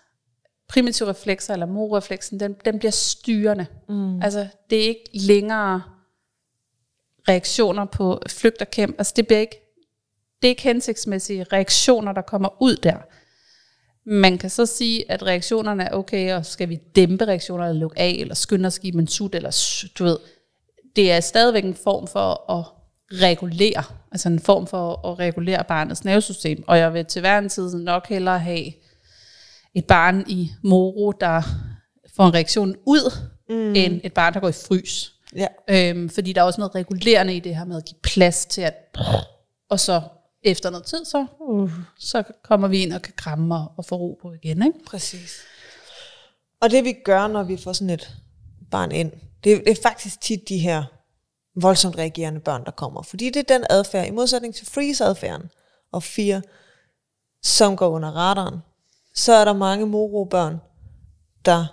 [0.70, 3.66] primitive reflekser, eller morefleksen, den, den bliver styrende.
[3.90, 4.22] Mm.
[4.22, 5.82] Altså, det er ikke længere
[7.30, 8.96] reaktioner på flygt og kæmp.
[8.98, 9.62] Altså, det bliver ikke,
[10.42, 12.98] det er ikke hensigtsmæssige reaktioner, der kommer ud der.
[14.06, 18.00] Man kan så sige, at reaktionerne er okay, og skal vi dæmpe reaktioner, eller lukke
[18.00, 20.18] af, eller skynde os give en sut, eller du ved,
[20.96, 22.66] det er stadigvæk en form for at
[23.22, 27.50] regulere, altså en form for at regulere barnets nervesystem, og jeg vil til hver en
[27.50, 28.66] tid nok hellere have
[29.74, 31.42] et barn i moro, der
[32.16, 33.12] får en reaktion ud,
[33.50, 33.76] mm.
[33.76, 35.14] end et barn, der går i frys.
[35.36, 35.48] Ja.
[35.70, 38.62] Øhm, fordi der er også noget regulerende i det her med at give plads til
[38.62, 38.98] at,
[39.70, 40.02] og så
[40.44, 43.96] efter noget tid, så, uh, så kommer vi ind og kan kramme og, og få
[43.96, 44.64] ro på igen.
[44.64, 44.80] Ikke?
[44.86, 45.40] Præcis.
[46.62, 48.16] Og det vi gør, når vi får sådan et
[48.72, 49.12] barn ind,
[49.44, 50.84] det, det er faktisk tit de her
[51.56, 53.02] voldsomt reagerende børn, der kommer.
[53.02, 55.50] Fordi det er den adfærd, i modsætning til freeze-adfærden
[55.92, 56.42] og fire,
[57.44, 58.60] som går under radaren,
[59.14, 60.58] så er der mange moro-børn,
[61.46, 61.66] der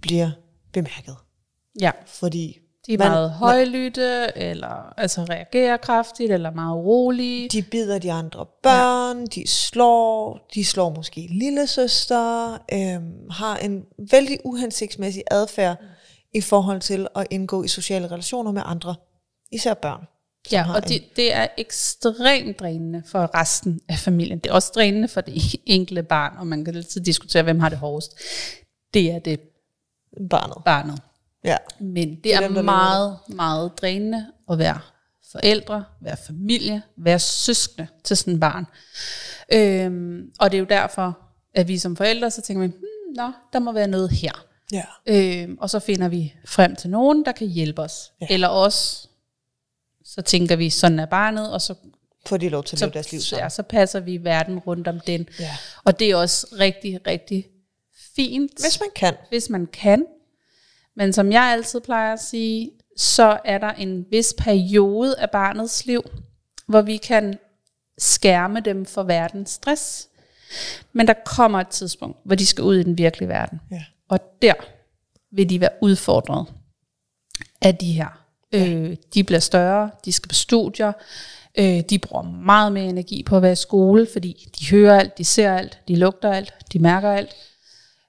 [0.00, 0.30] bliver
[0.72, 1.16] bemærket.
[1.80, 2.59] Ja, Fordi
[2.90, 7.48] de er man- meget højlytte, eller altså reagerer kraftigt, eller meget rolige.
[7.48, 9.24] De bider de andre børn, ja.
[9.24, 15.86] de slår, de slår måske lille søster, øhm, har en vældig uhensigtsmæssig adfærd mm.
[16.34, 18.94] i forhold til at indgå i sociale relationer med andre,
[19.52, 20.06] især børn.
[20.52, 24.38] Ja, og det, det er ekstremt drænende for resten af familien.
[24.38, 27.68] Det er også drænende for det enkelte barn, og man kan altid diskutere, hvem har
[27.68, 28.18] det hårdest.
[28.94, 29.40] Det er det
[30.30, 30.64] barnet.
[30.64, 31.00] barnet.
[31.44, 31.56] Ja.
[31.80, 34.80] Men det, Det er er, dem, meget, meget drænende at være
[35.32, 38.66] forældre, være familie, være søskende til sådan et barn.
[39.52, 41.18] Øhm, og det er jo derfor,
[41.54, 44.44] at vi som forældre, så tænker vi, hmm, nå, der må være noget her.
[44.72, 44.84] ja.
[45.06, 48.12] Øhm, og så finder vi frem til nogen, der kan hjælpe os.
[48.20, 48.26] Ja.
[48.30, 49.08] Eller os,
[50.04, 51.74] så tænker vi, sådan er barnet, og så,
[52.26, 53.42] Får de lov til at så, leve deres liv sammen.
[53.44, 55.28] ja, så passer vi verden rundt om den.
[55.38, 55.56] Ja.
[55.84, 57.46] Og det er også rigtig, rigtig
[58.16, 58.52] fint.
[58.60, 59.14] Hvis man kan.
[59.28, 60.06] Hvis man kan.
[60.96, 65.86] Men som jeg altid plejer at sige, så er der en vis periode af barnets
[65.86, 66.02] liv,
[66.66, 67.38] hvor vi kan
[67.98, 70.08] skærme dem for verdens stress.
[70.92, 73.60] Men der kommer et tidspunkt, hvor de skal ud i den virkelige verden.
[73.70, 73.84] Ja.
[74.08, 74.54] Og der
[75.32, 76.46] vil de være udfordret
[77.62, 78.24] af de her.
[78.52, 78.68] Ja.
[78.68, 80.92] Øh, de bliver større, de skal på studier,
[81.58, 85.18] øh, de bruger meget mere energi på at være i skole, fordi de hører alt,
[85.18, 87.34] de ser alt, de lugter alt, de mærker alt.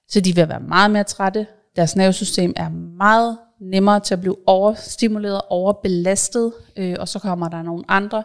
[0.08, 1.46] Så de vil være meget mere trætte.
[1.76, 7.62] Deres nervesystem er meget nemmere til at blive overstimuleret, overbelastet, øh, og så kommer der
[7.62, 8.24] nogle andre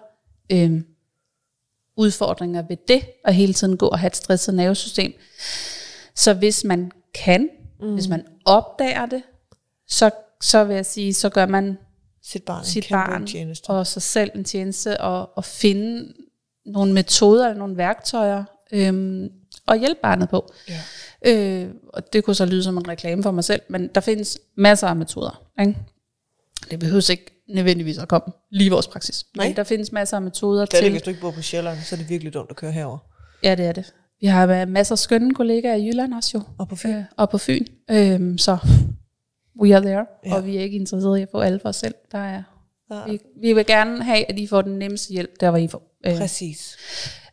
[0.52, 0.82] øh,
[1.98, 5.14] udfordringer ved det, og hele tiden gå og have et stresset nervesystem.
[6.16, 7.94] Så hvis man kan, mm.
[7.94, 9.24] hvis man opdager det,
[9.88, 11.78] så, så vil jeg sige, så gør man
[12.24, 13.70] Sit barn, sit barn tjeneste.
[13.70, 16.14] og sig selv en tjeneste, og, og finde
[16.66, 19.30] nogle metoder nogle værktøjer, øhm,
[19.68, 20.54] og hjælpe barnet på.
[20.70, 20.80] Ja.
[21.26, 24.40] Øh, og det kunne så lyde som en reklame for mig selv, men der findes
[24.58, 25.44] masser af metoder.
[25.60, 25.78] Ikke?
[26.72, 29.26] Det behøver ikke nødvendigvis at komme lige i vores praksis.
[29.38, 29.48] Nej.
[29.48, 30.92] Men der findes masser af metoder Det er det, til...
[30.92, 32.98] hvis du ikke bor på Sjælland, så er det virkelig dumt at køre herover.
[33.44, 33.94] Ja, det er det.
[34.22, 36.42] Vi har masser af skønne kollegaer i Jylland også jo.
[36.58, 36.90] Og på Fyn.
[36.90, 37.66] Øh, og på Fyn.
[37.92, 38.58] Øhm, så
[39.62, 40.06] we are there.
[40.26, 40.36] Ja.
[40.36, 41.96] Og vi er ikke interesserede i at få alle for os selv.
[42.12, 42.44] Der er,
[42.92, 43.12] Ja.
[43.12, 45.98] vi, vi vil gerne have, at I får den nemmeste hjælp, der hvor I får.
[46.06, 46.78] Øh, Præcis.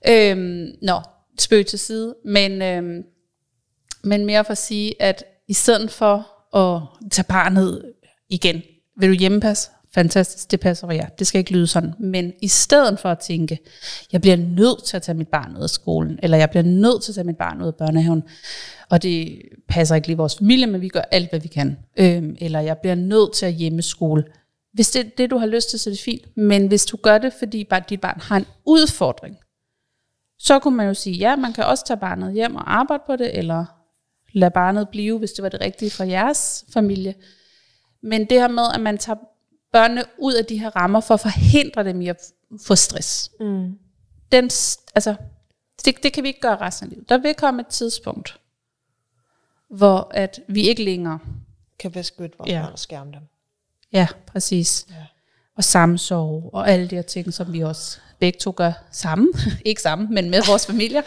[0.09, 1.01] Øhm, nå,
[1.38, 2.14] spøg til side.
[2.25, 3.03] Men, øhm,
[4.05, 7.93] men mere for at sige, at i stedet for at tage barnet
[8.29, 8.62] igen,
[8.97, 9.71] vil du hjemmepasse?
[9.95, 11.07] Fantastisk, det passer for jer.
[11.09, 11.95] Det skal ikke lyde sådan.
[12.01, 13.59] Men i stedet for at tænke,
[14.12, 17.03] jeg bliver nødt til at tage mit barn ud af skolen, eller jeg bliver nødt
[17.03, 18.23] til at tage mit barn ud af børnehaven,
[18.90, 21.79] og det passer ikke lige vores familie, men vi gør alt, hvad vi kan.
[21.97, 24.25] Øhm, eller jeg bliver nødt til at hjemmeskole.
[24.73, 26.37] Hvis det er det, du har lyst til, så er det fint.
[26.37, 29.37] Men hvis du gør det, fordi bare dit barn har en udfordring,
[30.38, 33.17] så kunne man jo sige, ja, man kan også tage barnet hjem og arbejde på
[33.17, 33.64] det, eller
[34.35, 37.14] lade barnet blive, hvis det var det rigtige for jeres familie.
[38.03, 39.18] Men det her med, at man tager
[39.73, 42.16] børnene ud af de her rammer for at forhindre dem i at
[42.66, 43.31] få stress.
[43.40, 43.79] Mm.
[44.33, 44.44] Den,
[44.94, 45.14] altså,
[45.85, 47.09] det, det kan vi ikke gøre resten af livet.
[47.09, 48.40] Der vil komme et tidspunkt,
[49.70, 51.18] hvor at vi ikke længere,
[51.79, 52.62] Kan beskytte vores Ja.
[52.62, 53.23] børn og skærme dem.
[53.92, 55.07] ja, præcis, Ja.
[55.57, 59.29] og samsove, og alle de her ting, som vi også begge to gør sammen.
[59.64, 61.03] ikke sammen, men med vores familier.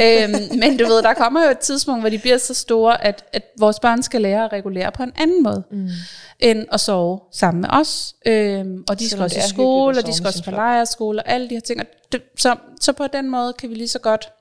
[0.00, 3.24] øhm, men du ved, der kommer jo et tidspunkt, hvor de bliver så store, at,
[3.32, 5.88] at vores børn skal lære at regulere på en anden måde, mm.
[6.40, 8.14] end at sove sammen med os.
[8.26, 11.22] Øhm, og de skal Selvom også det i skole, og de skal også på lejerskole,
[11.22, 11.80] og alle de her ting.
[11.80, 14.32] Og det, så, så på den måde kan vi lige så godt,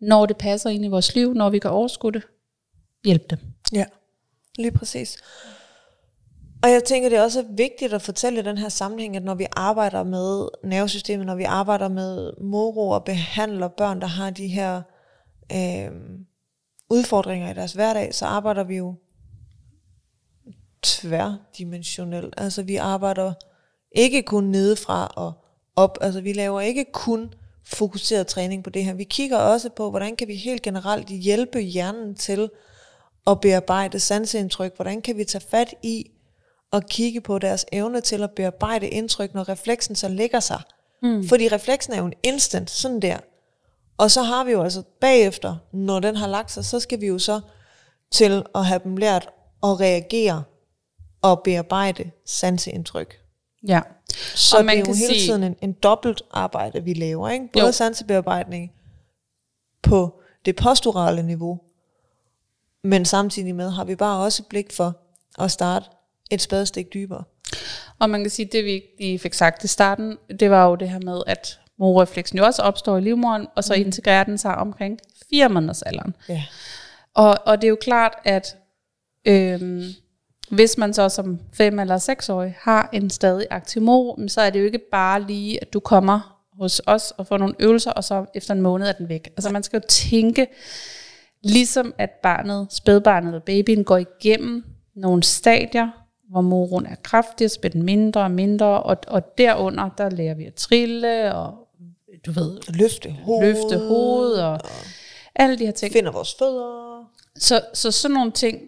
[0.00, 2.22] når det passer ind i vores liv, når vi kan overskue det,
[3.04, 3.38] hjælpe dem.
[3.72, 3.84] Ja,
[4.58, 5.16] lige præcis.
[6.64, 9.34] Og jeg tænker, det er også vigtigt at fortælle i den her sammenhæng, at når
[9.34, 14.46] vi arbejder med nervesystemet, når vi arbejder med moro og behandler børn, der har de
[14.46, 14.82] her
[15.52, 15.90] øh,
[16.90, 18.94] udfordringer i deres hverdag, så arbejder vi jo
[20.82, 22.34] tværdimensionelt.
[22.36, 23.32] Altså vi arbejder
[23.92, 25.32] ikke kun nedefra og
[25.76, 25.98] op.
[26.00, 28.94] Altså vi laver ikke kun fokuseret træning på det her.
[28.94, 32.50] Vi kigger også på, hvordan kan vi helt generelt hjælpe hjernen til
[33.26, 34.76] at bearbejde sanseindtryk.
[34.76, 36.10] Hvordan kan vi tage fat i
[36.74, 40.60] og kigge på deres evne til at bearbejde indtryk, når refleksen så lægger sig.
[41.02, 41.28] Mm.
[41.28, 43.16] Fordi refleksen er jo en instant, sådan der.
[43.98, 47.06] Og så har vi jo altså bagefter, når den har lagt sig, så skal vi
[47.06, 47.40] jo så
[48.12, 49.28] til at have dem lært
[49.62, 50.42] at reagere
[51.22, 53.14] og bearbejde sanseindtryk.
[53.68, 53.80] Ja.
[54.34, 57.28] Så Og det man er jo hele sige- tiden en, en dobbelt arbejde, vi laver.
[57.28, 57.48] Ikke?
[57.52, 57.72] Både Jo.
[57.72, 58.72] sansebearbejdning
[59.82, 61.60] på det posturale niveau,
[62.84, 64.94] men samtidig med har vi bare også blik for
[65.38, 65.86] at starte
[66.30, 67.24] et spadestik dybere.
[67.98, 70.74] Og man kan sige, det vi ikke lige fik sagt i starten, det var jo
[70.74, 74.54] det her med, at morrefleksen jo også opstår i livmoderen, og så integrerer den sig
[74.54, 74.98] omkring
[75.30, 76.16] fire måneders alderen.
[76.28, 76.42] Ja.
[77.14, 78.56] Og, og det er jo klart, at
[79.24, 79.84] øhm,
[80.50, 84.60] hvis man så som fem eller seksårig har en stadig aktiv mor, så er det
[84.60, 88.24] jo ikke bare lige, at du kommer hos os og får nogle øvelser, og så
[88.34, 89.28] efter en måned er den væk.
[89.36, 90.46] Altså man skal jo tænke,
[91.42, 94.64] ligesom at barnet, spædbarnet eller babyen går igennem
[94.96, 96.03] nogle stadier,
[96.34, 100.34] hvor moren er kraftig, så bliver den mindre og mindre, og, og derunder, der lærer
[100.34, 101.54] vi at trille, og
[102.26, 103.54] du ved, Løfte hovedet.
[103.56, 104.60] løfte hovedet, og
[105.34, 105.92] alle de her ting.
[105.92, 107.04] Finder vores fødder.
[107.38, 108.60] Så, så sådan nogle ting,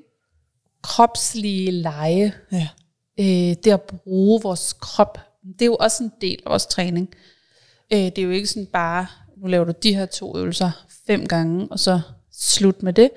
[0.83, 2.69] kropslige lege, Ja.
[3.21, 7.09] øh, det at bruge vores krop, det er jo også en del af vores træning.
[7.93, 10.71] Øh, det er jo ikke sådan bare, nu laver du de her to øvelser
[11.07, 12.01] fem gange, og så
[12.33, 13.11] slut med det.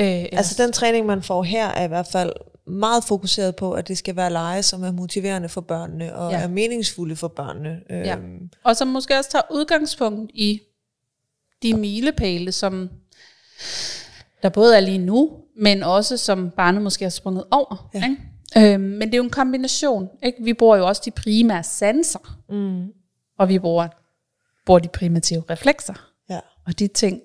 [0.00, 2.32] Øh, Altså den træning, man får her, er i hvert fald
[2.66, 6.40] meget fokuseret på, at det skal være lege, som er motiverende for børnene, og Ja.
[6.42, 7.80] er meningsfulde for børnene.
[7.90, 8.16] Ja.
[8.16, 10.60] Øhm, Og så måske også tager udgangspunkt i
[11.62, 12.90] de milepæle, som
[14.42, 17.90] der både er lige nu, men også som barnet måske har sprunget over.
[17.94, 18.04] Ja.
[18.04, 18.74] Ikke?
[18.74, 20.08] Øhm, men det er jo en kombination.
[20.22, 20.44] Ikke?
[20.44, 22.86] Vi bruger jo også de primære sanser, mm.
[23.38, 23.88] og vi bruger,
[24.66, 25.94] bruger de primitive reflekser.
[26.30, 26.40] Ja.
[26.66, 27.20] Og de ting,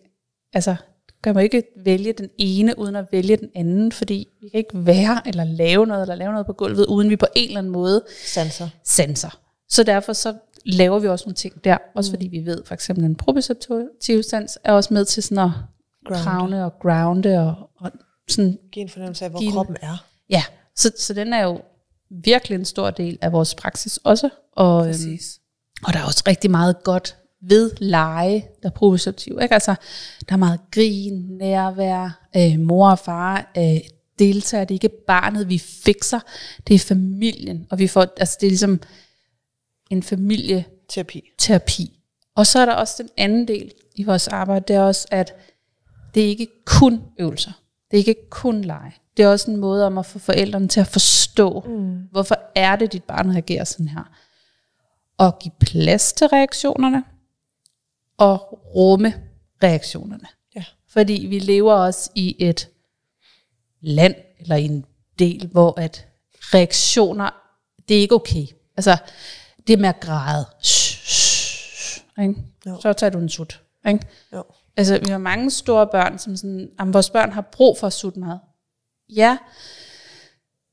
[0.54, 0.76] altså
[1.24, 4.86] kan man ikke vælge den ene, uden at vælge den anden, fordi vi kan ikke
[4.86, 7.72] være eller lave noget, eller lave noget på gulvet, uden vi på en eller anden
[7.74, 8.70] måde Sanser.
[8.84, 9.40] sanser.
[9.70, 13.06] Så derfor så laver vi også nogle ting der, også fordi vi ved, for eksempel
[13.06, 15.52] en proprioceptiv sans er også med til sådan at
[16.06, 16.24] Ground.
[16.24, 17.92] grounde og grounde og, og
[18.30, 20.06] sådan, Giv en fornemmelse af, hvor Giv en- kroppen er.
[20.30, 20.44] ja,
[20.76, 21.62] så, så den er jo
[22.24, 25.40] virkelig en stor del af vores praksis også, og, øhm, Præcis.
[25.86, 27.18] og der er også rigtig meget godt
[27.50, 29.40] ved lege, der er proprioceptiv.
[29.42, 29.54] Ikke?
[29.54, 29.76] Altså,
[30.30, 33.80] der er meget grin, nærvær, øh, mor og far øh,
[34.20, 34.64] deltager.
[34.64, 36.20] Det er ikke barnet, vi fikser,
[36.68, 37.68] det er familien.
[37.70, 38.80] Og vi får, altså, det er ligesom
[39.90, 41.24] en familieterapi.
[41.38, 42.00] Terapi.
[42.36, 45.34] Og så er der også den anden del i vores arbejde, det er også, at
[46.16, 47.52] det er ikke kun øvelser.
[47.92, 48.94] Det er ikke kun lege.
[49.18, 51.98] Det er også en måde om at få forældrene til at forstå, mm.
[52.12, 54.12] hvorfor er det, dit barn reagerer sådan her.
[55.18, 57.04] Og give plads til reaktionerne,
[58.18, 59.14] og rumme
[59.64, 60.28] reaktionerne.
[60.56, 60.64] Ja.
[60.90, 62.70] Fordi vi lever også i et
[63.82, 64.86] land, eller i en
[65.20, 66.08] del, hvor at
[66.40, 67.30] reaktioner,
[67.90, 68.46] det er ikke okay.
[68.78, 68.98] Altså,
[69.68, 70.46] det med at græde.
[70.62, 72.36] Shh, shh, ikke?
[72.66, 72.80] Jo.
[72.82, 73.62] Så tager du en sut.
[73.88, 74.06] Ikke?
[74.34, 74.44] Jo.
[74.78, 78.18] Altså, vi har mange store børn, som sådan, jamen, vores børn har brug for sut
[78.18, 78.38] mad.
[79.10, 79.38] Ja,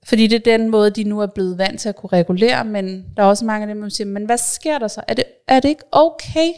[0.04, 3.06] fordi det er den måde, de nu er blevet vant til at kunne regulere, men
[3.16, 5.02] der er også mange af dem, der siger, men hvad sker der så?
[5.08, 6.52] Er det, er det ikke okay?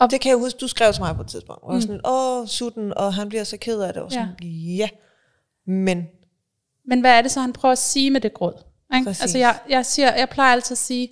[0.00, 1.62] Og det kan jeg huske, du skrev til mig på et tidspunkt.
[1.62, 1.80] Og mm.
[1.80, 4.02] sådan, åh, sutten, og han bliver så ked af det.
[4.02, 4.46] Og sådan, ja.
[4.76, 4.88] ja.
[5.66, 6.06] Men
[6.88, 8.62] Men hvad er det så, han prøver at sige med det gråd?
[8.94, 9.04] Ikke?
[9.04, 9.22] Præcis.
[9.22, 11.08] Altså jeg, jeg, siger, jeg plejer altid at sige,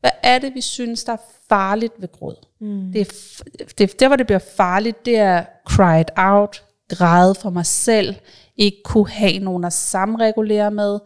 [0.00, 2.46] hvad er det, vi synes, der er farligt ved gråd?
[2.60, 2.92] Mm.
[2.92, 3.12] Det er,
[3.78, 8.14] det, der, hvor det bliver farligt, det er cried out, græde for mig selv,
[8.56, 10.98] ikke kunne have nogen at samregulere med,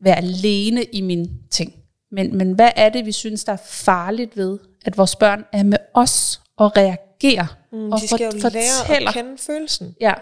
[0.00, 1.74] være alene i mine ting.
[2.12, 5.62] Men, men hvad er det, vi synes, der er farligt ved, at vores børn er
[5.62, 9.08] med os og reagerer mm, og de skal jo for, lære fortæller?
[9.08, 9.94] at kende følelsen.
[10.00, 10.14] Ja.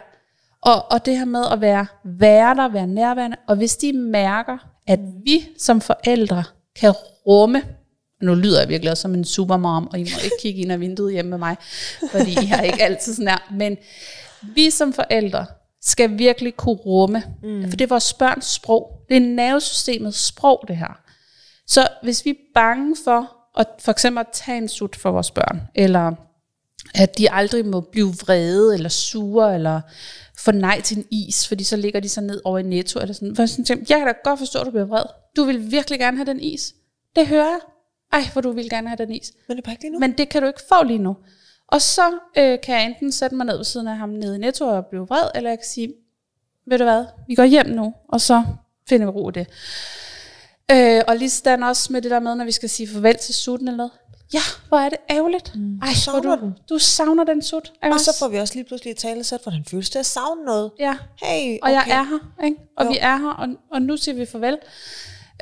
[0.62, 1.86] Og, og det her med at være,
[2.54, 6.44] der, være nærværende, og hvis de mærker, at vi som forældre
[6.80, 6.94] kan
[7.26, 7.62] rumme,
[8.22, 10.78] nu lyder jeg virkelig også som en supermom, og I må ikke kigge ind ad
[10.78, 11.56] vinduet hjemme med mig,
[12.10, 13.76] fordi jeg er ikke altid sådan her, men
[14.54, 15.46] vi som forældre
[15.82, 17.70] skal virkelig kunne rumme, mm.
[17.70, 21.00] for det er vores børns sprog, det er nervesystemets sprog det her.
[21.66, 25.30] Så hvis vi er bange for, at for eksempel at tage en sut for vores
[25.30, 26.12] børn, eller
[26.94, 29.80] at de aldrig må blive vrede, eller sure, eller
[30.38, 33.14] få nej til en is, fordi så ligger de så ned over i netto, eller
[33.14, 33.36] sådan.
[33.36, 35.04] For sådan tænkte, jeg kan da godt forstå, at du bliver vred.
[35.36, 36.74] Du vil virkelig gerne have den is.
[37.16, 37.60] Det hører jeg.
[38.12, 39.32] Ej, hvor du vil gerne have den is.
[39.48, 39.98] Men det er bare ikke lige nu.
[39.98, 41.16] Men det kan du ikke få lige nu.
[41.68, 44.38] Og så øh, kan jeg enten sætte mig ned ved siden af ham nede i
[44.38, 45.94] Netto og blive vred, eller jeg kan sige,
[46.66, 48.44] ved du hvad, vi går hjem nu, og så
[48.88, 49.46] finder vi ro i det.
[50.72, 53.34] Øh, og lige sådan også med det der med, når vi skal sige farvel til
[53.34, 53.92] sutten eller noget.
[54.34, 55.52] Ja, hvor er det ærgerligt.
[55.54, 56.54] Mm, Ej, savner du, den.
[56.68, 57.72] du savner den sut.
[57.82, 58.18] og så også?
[58.18, 60.70] får vi også lige pludselig et talesæt, hvordan føles det at savne noget.
[60.78, 61.72] Ja, Hey, og okay.
[61.74, 62.56] jeg er her, ikke?
[62.76, 62.90] og Jo.
[62.90, 64.58] vi er her, og, og nu siger vi farvel.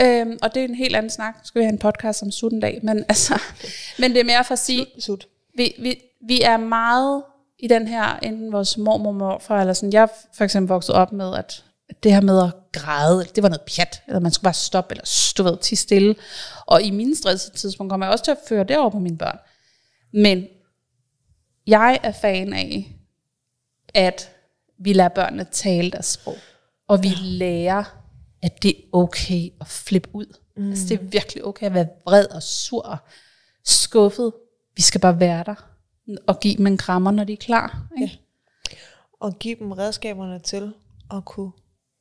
[0.00, 1.34] Øhm, og det er en helt anden snak.
[1.34, 3.40] Nu skal vi have en podcast om sutten dag, men, altså,
[3.98, 5.26] men det er mere for at sige, Sut.
[5.56, 7.22] vi, vi, vi er meget
[7.58, 10.94] i den her, enten vores mormor og morfar, eller sådan, jeg er for eksempel vokset
[10.94, 11.64] op med, at
[12.02, 15.32] det her med at græde, det var noget pjat, eller man skulle bare stoppe, eller
[15.38, 16.14] du ved, til stille.
[16.66, 19.18] Og i mine stressede tidspunkt kommer jeg også til at føre det over på mine
[19.18, 19.38] børn.
[20.12, 20.46] Men
[21.66, 22.96] jeg er fan af,
[23.94, 24.30] at
[24.78, 26.36] vi lader børnene tale deres sprog.
[26.88, 27.14] Og vi ja.
[27.20, 27.84] lærer,
[28.42, 30.36] at det er okay at flippe ud.
[30.56, 30.70] Mm.
[30.70, 32.96] Altså, det er virkelig okay at være vred og sur og
[33.64, 34.32] skuffet.
[34.76, 35.68] Vi skal bare være der
[36.26, 37.86] og give dem en krammer, når de er klar.
[38.02, 38.20] Ikke?
[39.20, 40.74] Og give dem redskaberne til
[41.10, 41.52] at kunne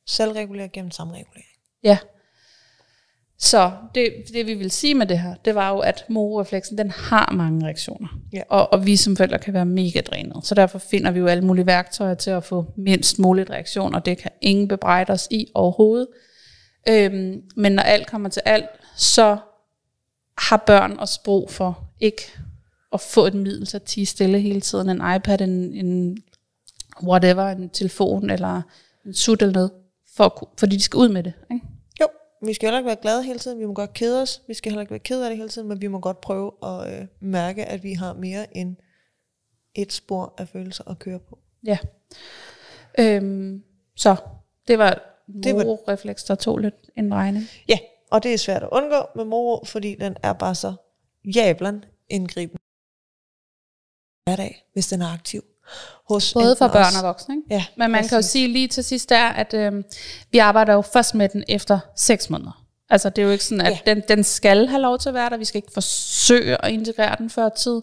[0.06, 1.46] selvregulere gennem samregulering.
[1.84, 1.98] Ja.
[3.38, 6.90] Så det, det vi vil sige med det her, det var jo, at mororefleksen, den
[6.90, 8.08] har mange reaktioner.
[8.32, 8.42] Ja.
[8.48, 10.46] Og, og vi som forældre kan være mega drænet.
[10.46, 14.06] Så derfor finder vi jo alle mulige værktøjer til at få mindst muligt reaktion, og
[14.06, 16.06] det kan ingen bebrejde os i overhovedet.
[16.88, 19.36] Øhm, men når alt kommer til alt, så
[20.38, 22.22] har børn også brug for ikke
[22.92, 24.88] at få et middel til at tige stille hele tiden.
[24.88, 26.18] En iPad, en, en
[27.02, 28.62] whatever, en telefon eller
[29.06, 29.70] en sut eller noget,
[30.16, 31.32] for, at fordi de skal ud med det.
[31.52, 31.66] Ikke?
[32.00, 32.06] Jo,
[32.46, 33.58] vi skal heller ikke være glade hele tiden.
[33.58, 34.42] Vi må godt kede os.
[34.48, 36.52] Vi skal heller ikke være ked af det hele tiden, men vi må godt prøve
[36.62, 38.76] at øh, mærke, at vi har mere end
[39.74, 41.38] et spor af følelser at køre på.
[41.66, 41.78] Ja.
[42.98, 43.62] Øhm,
[43.96, 44.16] så
[44.68, 47.44] det var Det var- refleks, der tog lidt en regning.
[47.68, 47.78] Ja,
[48.10, 50.74] og det er svært at undgå med moro, fordi den er bare så
[51.36, 52.62] jævlen indgribende
[54.26, 55.42] hverdag, hvis den er aktiv.
[56.08, 57.34] Hos Både for børn og voksne.
[57.34, 57.46] Ikke?
[57.54, 58.30] Ja, Men man kan jo præcis.
[58.30, 59.72] sige lige til sidst der, at øh,
[60.32, 62.62] vi arbejder jo først med den efter 6 måneder.
[62.90, 63.94] Altså det er jo ikke sådan, at Ja.
[63.94, 65.36] den, den skal have lov til at være der.
[65.36, 67.80] Vi skal ikke forsøge at integrere den før tid.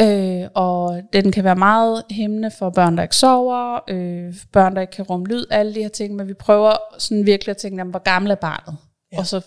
[0.00, 4.80] Øh, og den kan være meget hæmmende for børn, der ikke sover, øh, børn, der
[4.80, 6.16] ikke kan rumme lyd, alle de her ting.
[6.16, 8.76] Men vi prøver sådan virkelig at tænke, jamen, hvor gammel er barnet?
[9.12, 9.18] Ja.
[9.18, 9.40] Og så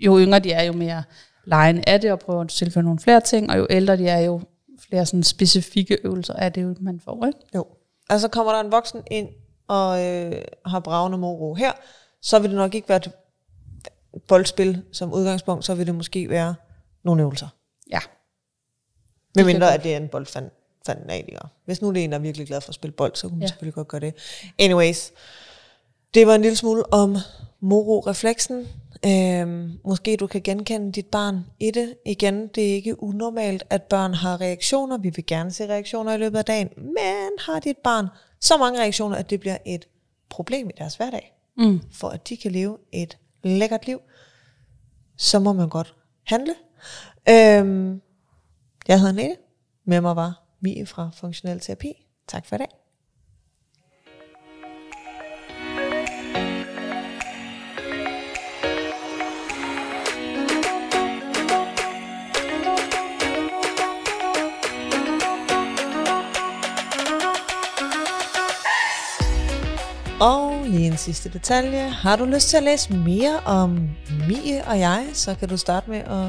[0.00, 1.02] jo yngre de er, jo mere
[1.46, 3.50] lejen er det, og prøver at tilføje nogle flere ting.
[3.50, 4.40] Og jo ældre de er, jo
[4.88, 7.26] flere sådan specifikke øvelser er det jo, man får.
[7.26, 7.38] Ikke?
[7.54, 7.66] Jo.
[8.10, 9.28] Altså kommer der en voksen ind
[9.68, 11.72] og øh, har bravende moro her,
[12.20, 13.12] så vil det nok ikke være et
[14.28, 16.54] boldspil som udgangspunkt, så vil det måske være
[17.04, 17.48] nogle øvelser.
[17.90, 18.00] Ja.
[19.34, 21.48] Med mindre, at det er en boldfanatiker.
[21.64, 23.38] Hvis nu det er en, der er virkelig glad for at spille bold, så kunne
[23.38, 23.42] man.
[23.42, 23.46] Ja.
[23.46, 24.14] selvfølgelig godt gøre det.
[24.58, 25.12] Anyways,
[26.14, 27.16] det var en lille smule om
[27.60, 28.68] moro-refleksen.
[29.06, 31.94] Øhm, måske du kan genkende dit barn i det.
[32.06, 34.98] Igen, det er ikke unormalt, at børn har reaktioner.
[34.98, 36.68] Vi vil gerne se reaktioner i løbet af dagen.
[36.76, 38.06] Men har dit barn
[38.40, 39.88] så mange reaktioner, at det bliver et
[40.28, 41.80] problem i deres hverdag, Mm.
[41.92, 44.00] for at de kan leve et lækkert liv,
[45.16, 45.94] så må man godt
[46.26, 46.54] handle.
[47.28, 48.00] Øhm,
[48.88, 49.36] jeg hedder Nette.
[49.86, 52.06] Med mig var Mie fra Funktionel Terapi.
[52.28, 52.68] Tak for i dag.
[70.74, 71.88] Lige en sidste detalje.
[71.88, 73.90] Har du lyst til at læse mere om
[74.28, 76.26] Mie og jeg, så kan du starte med at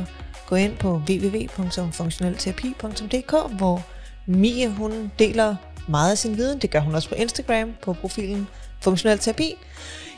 [0.47, 3.83] gå ind på www.funktionelterapi.dk, hvor
[4.25, 5.55] Mie hun deler
[5.87, 6.59] meget af sin viden.
[6.59, 8.47] Det gør hun også på Instagram på profilen
[8.81, 9.55] Funktionel Terapi.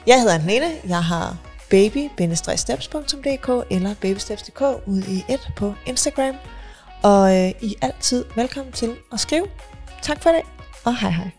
[0.07, 1.37] Jeg hedder Anne Jeg har
[1.69, 6.35] baby-steps.dk eller babysteps.dk ude i et på Instagram.
[7.03, 9.47] Og øh, I er altid velkommen til at skrive.
[10.01, 10.41] Tak for det,
[10.85, 11.36] og hej hej.